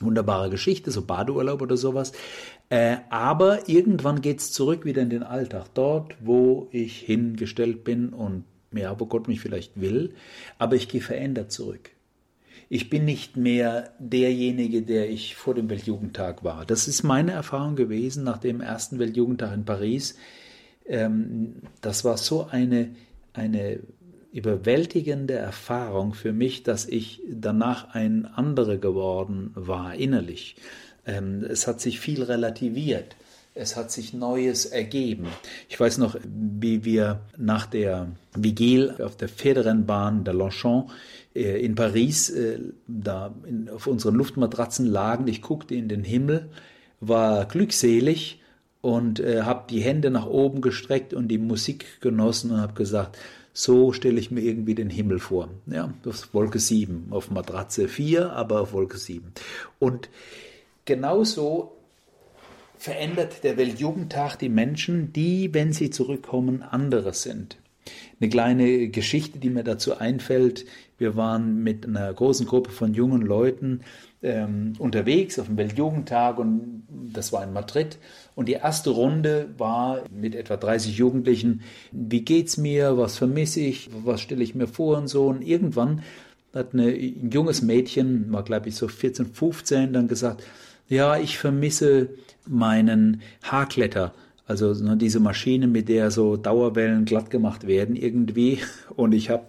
[0.00, 2.12] Wunderbare Geschichte, so Badeurlaub oder sowas.
[2.68, 8.10] Äh, aber irgendwann geht es zurück wieder in den Alltag, dort, wo ich hingestellt bin
[8.10, 10.14] und ja, wo Gott mich vielleicht will,
[10.58, 11.95] aber ich gehe verändert zurück
[12.68, 16.66] ich bin nicht mehr derjenige, der ich vor dem Weltjugendtag war.
[16.66, 20.16] Das ist meine Erfahrung gewesen nach dem ersten Weltjugendtag in Paris.
[20.84, 22.90] Ähm, das war so eine,
[23.32, 23.80] eine
[24.32, 30.56] überwältigende Erfahrung für mich, dass ich danach ein anderer geworden war, innerlich.
[31.06, 33.16] Ähm, es hat sich viel relativiert.
[33.58, 35.28] Es hat sich Neues ergeben.
[35.70, 40.90] Ich weiß noch, wie wir nach der Vigil auf der Pferderennbahn der Longchamp
[41.34, 43.34] äh, in Paris äh, da
[43.74, 45.26] auf unseren Luftmatratzen lagen.
[45.26, 46.50] Ich guckte in den Himmel,
[47.00, 48.42] war glückselig
[48.82, 53.16] und äh, habe die Hände nach oben gestreckt und die Musik genossen und habe gesagt,
[53.54, 55.48] so stelle ich mir irgendwie den Himmel vor.
[55.66, 59.32] Ja, auf Wolke 7, auf Matratze 4, aber auf Wolke 7.
[59.78, 60.10] Und
[60.84, 61.75] genauso
[62.78, 67.56] verändert der Weltjugendtag die Menschen, die, wenn sie zurückkommen, andere sind.
[68.20, 70.64] Eine kleine Geschichte, die mir dazu einfällt.
[70.98, 73.80] Wir waren mit einer großen Gruppe von jungen Leuten
[74.22, 77.98] ähm, unterwegs auf dem Weltjugendtag und das war in Madrid.
[78.34, 81.62] Und die erste Runde war mit etwa 30 Jugendlichen.
[81.92, 82.96] Wie geht's mir?
[82.96, 83.90] Was vermisse ich?
[84.04, 85.26] Was stelle ich mir vor und so?
[85.26, 86.02] Und irgendwann
[86.54, 90.42] hat eine, ein junges Mädchen, war glaube ich so 14, 15, dann gesagt,
[90.88, 92.10] ja, ich vermisse
[92.48, 94.12] meinen Haarkletter.
[94.46, 98.60] Also ne, diese Maschine, mit der so Dauerwellen glatt gemacht werden irgendwie.
[98.96, 99.44] Und ich habe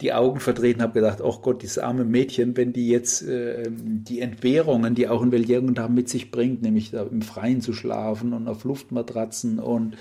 [0.00, 4.20] die Augen vertreten, habe gedacht, oh Gott, dieses arme Mädchen, wenn die jetzt äh, die
[4.20, 8.48] Entbehrungen, die auch ein Weltjugendtag mit sich bringt, nämlich da im Freien zu schlafen und
[8.48, 9.96] auf Luftmatratzen und,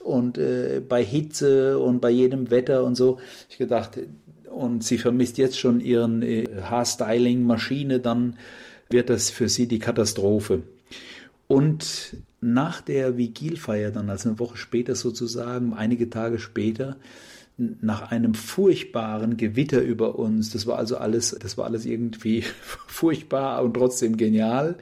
[0.00, 3.18] und äh, bei Hitze und bei jedem Wetter und so.
[3.48, 4.00] Ich gedacht,
[4.50, 8.36] und sie vermisst jetzt schon ihren äh, Haarstyling-Maschine, dann
[8.90, 10.62] wird das für sie die Katastrophe.
[11.54, 16.96] Und nach der Vigilfeier, dann also eine Woche später sozusagen, einige Tage später,
[17.56, 22.42] nach einem furchtbaren Gewitter über uns, das war also alles, das war alles irgendwie
[22.88, 24.78] furchtbar und trotzdem genial,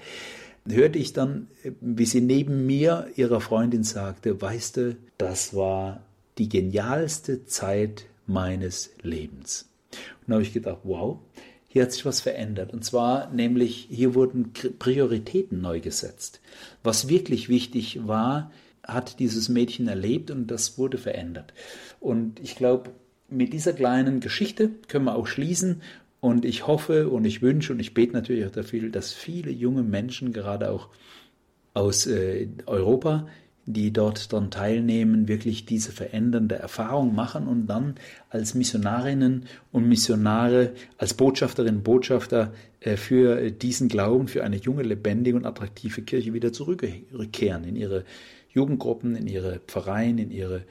[0.67, 1.49] hörte ich dann,
[1.83, 6.01] wie sie neben mir ihrer Freundin sagte, weißt du, das war
[6.39, 9.69] die genialste Zeit meines Lebens.
[10.23, 11.19] Und da habe ich gedacht, wow,
[11.73, 12.75] hier hat sich was verändert.
[12.75, 16.43] Und zwar nämlich, hier wurden Prioritäten neu gesetzt.
[16.83, 18.53] Was wirklich wichtig war,
[18.87, 21.55] hat dieses Mädchen erlebt und das wurde verändert.
[21.99, 22.91] Und ich glaube,
[23.31, 25.81] mit dieser kleinen Geschichte können wir auch schließen.
[26.21, 29.83] Und ich hoffe und ich wünsche und ich bete natürlich auch dafür, dass viele junge
[29.83, 30.91] Menschen, gerade auch
[31.73, 33.29] aus äh, Europa,
[33.67, 37.95] die dort dann teilnehmen, wirklich diese verändernde Erfahrung machen und dann
[38.29, 44.83] als Missionarinnen und Missionare, als Botschafterinnen und Botschafter äh, für diesen Glauben, für eine junge,
[44.83, 48.05] lebendige und attraktive Kirche wieder zurückkehren in ihre
[48.53, 50.63] Jugendgruppen, in ihre Pfarreien, in ihre,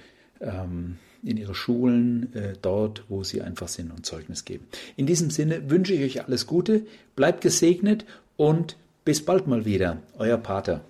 [0.42, 4.68] ähm, in ihre Schulen, äh, dort, wo sie einfach sind und Zeugnis geben.
[4.98, 6.86] In diesem Sinne wünsche ich euch alles Gute,
[7.16, 8.76] bleibt gesegnet und
[9.06, 9.98] bis bald mal wieder.
[10.18, 10.84] Euer Pater.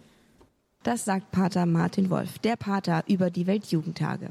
[0.84, 4.30] Das sagt Pater Martin Wolf, der Pater über die Weltjugendtage.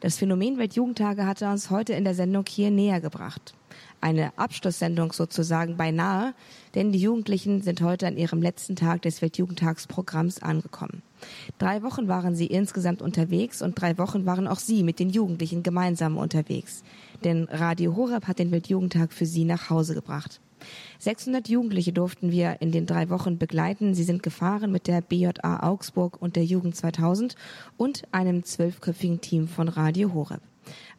[0.00, 3.54] Das Phänomen Weltjugendtage hat er uns heute in der Sendung hier näher gebracht.
[4.02, 6.34] Eine Abschlusssendung sozusagen beinahe,
[6.74, 11.00] denn die Jugendlichen sind heute an ihrem letzten Tag des Weltjugendtagsprogramms angekommen.
[11.58, 15.62] Drei Wochen waren sie insgesamt unterwegs und drei Wochen waren auch sie mit den Jugendlichen
[15.62, 16.82] gemeinsam unterwegs.
[17.24, 20.42] Denn Radio Horeb hat den Weltjugendtag für sie nach Hause gebracht.
[20.98, 23.94] 600 Jugendliche durften wir in den drei Wochen begleiten.
[23.94, 27.36] Sie sind gefahren mit der BJA Augsburg und der Jugend 2000
[27.76, 30.40] und einem zwölfköpfigen Team von Radio Horeb.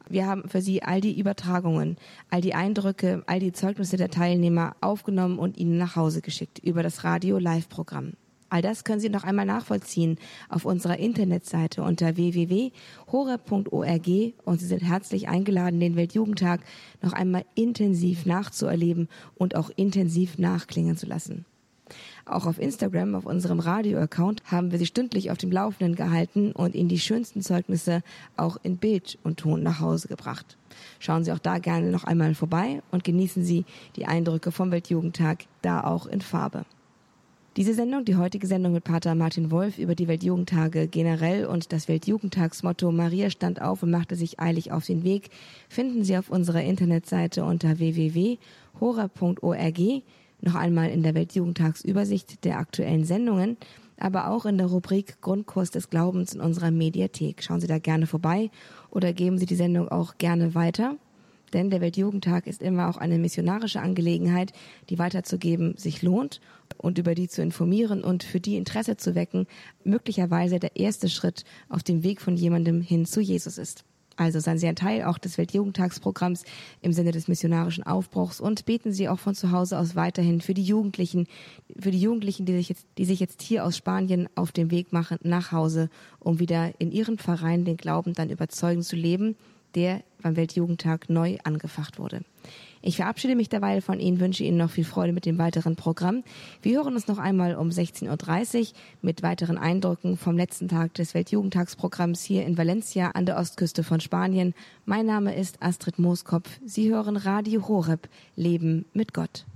[0.09, 1.97] Wir haben für Sie all die Übertragungen,
[2.29, 6.83] all die Eindrücke, all die Zeugnisse der Teilnehmer aufgenommen und Ihnen nach Hause geschickt über
[6.83, 8.13] das Radio-Live-Programm.
[8.49, 10.17] All das können Sie noch einmal nachvollziehen
[10.49, 14.07] auf unserer Internetseite unter www.hore.org
[14.45, 16.61] und Sie sind herzlich eingeladen, den Weltjugendtag
[17.01, 21.45] noch einmal intensiv nachzuerleben und auch intensiv nachklingen zu lassen.
[22.25, 26.75] Auch auf Instagram, auf unserem Radio-Account, haben wir Sie stündlich auf dem Laufenden gehalten und
[26.75, 28.01] Ihnen die schönsten Zeugnisse
[28.35, 30.57] auch in Bild und Ton nach Hause gebracht.
[30.99, 35.45] Schauen Sie auch da gerne noch einmal vorbei und genießen Sie die Eindrücke vom Weltjugendtag
[35.61, 36.65] da auch in Farbe.
[37.57, 41.87] Diese Sendung, die heutige Sendung mit Pater Martin Wolf über die Weltjugendtage generell und das
[41.87, 45.31] Weltjugendtagsmotto Maria stand auf und machte sich eilig auf den Weg,
[45.67, 49.79] finden Sie auf unserer Internetseite unter www.hora.org,
[50.41, 53.57] noch einmal in der Weltjugendtagsübersicht der aktuellen Sendungen,
[53.99, 57.41] aber auch in der Rubrik Grundkurs des Glaubens in unserer Mediathek.
[57.41, 58.51] Schauen Sie da gerne vorbei
[58.91, 60.95] oder geben Sie die Sendung auch gerne weiter.
[61.53, 64.51] Denn der Weltjugendtag ist immer auch eine missionarische Angelegenheit,
[64.89, 66.41] die weiterzugeben sich lohnt
[66.77, 69.47] und über die zu informieren und für die Interesse zu wecken,
[69.83, 73.85] möglicherweise der erste Schritt auf dem Weg von jemandem hin zu Jesus ist.
[74.19, 76.43] Also seien Sie ein Teil auch des Weltjugendtagsprogramms
[76.81, 80.55] im Sinne des missionarischen Aufbruchs und beten Sie auch von zu Hause aus weiterhin für
[80.55, 81.27] die Jugendlichen,
[81.79, 84.91] für die Jugendlichen, die sich jetzt, die sich jetzt hier aus Spanien auf dem Weg
[84.91, 89.35] machen nach Hause, um wieder in ihren Vereinen den Glauben dann überzeugen zu leben
[89.77, 92.21] der beim Weltjugendtag neu angefacht wurde.
[92.81, 96.23] Ich verabschiede mich derweil von Ihnen, wünsche Ihnen noch viel Freude mit dem weiteren Programm.
[96.61, 98.67] Wir hören uns noch einmal um 16.30 Uhr
[99.01, 103.99] mit weiteren Eindrücken vom letzten Tag des Weltjugendtagsprogramms hier in Valencia an der Ostküste von
[103.99, 104.53] Spanien.
[104.85, 106.59] Mein Name ist Astrid Mooskopf.
[106.65, 109.47] Sie hören Radio Horeb, Leben mit Gott.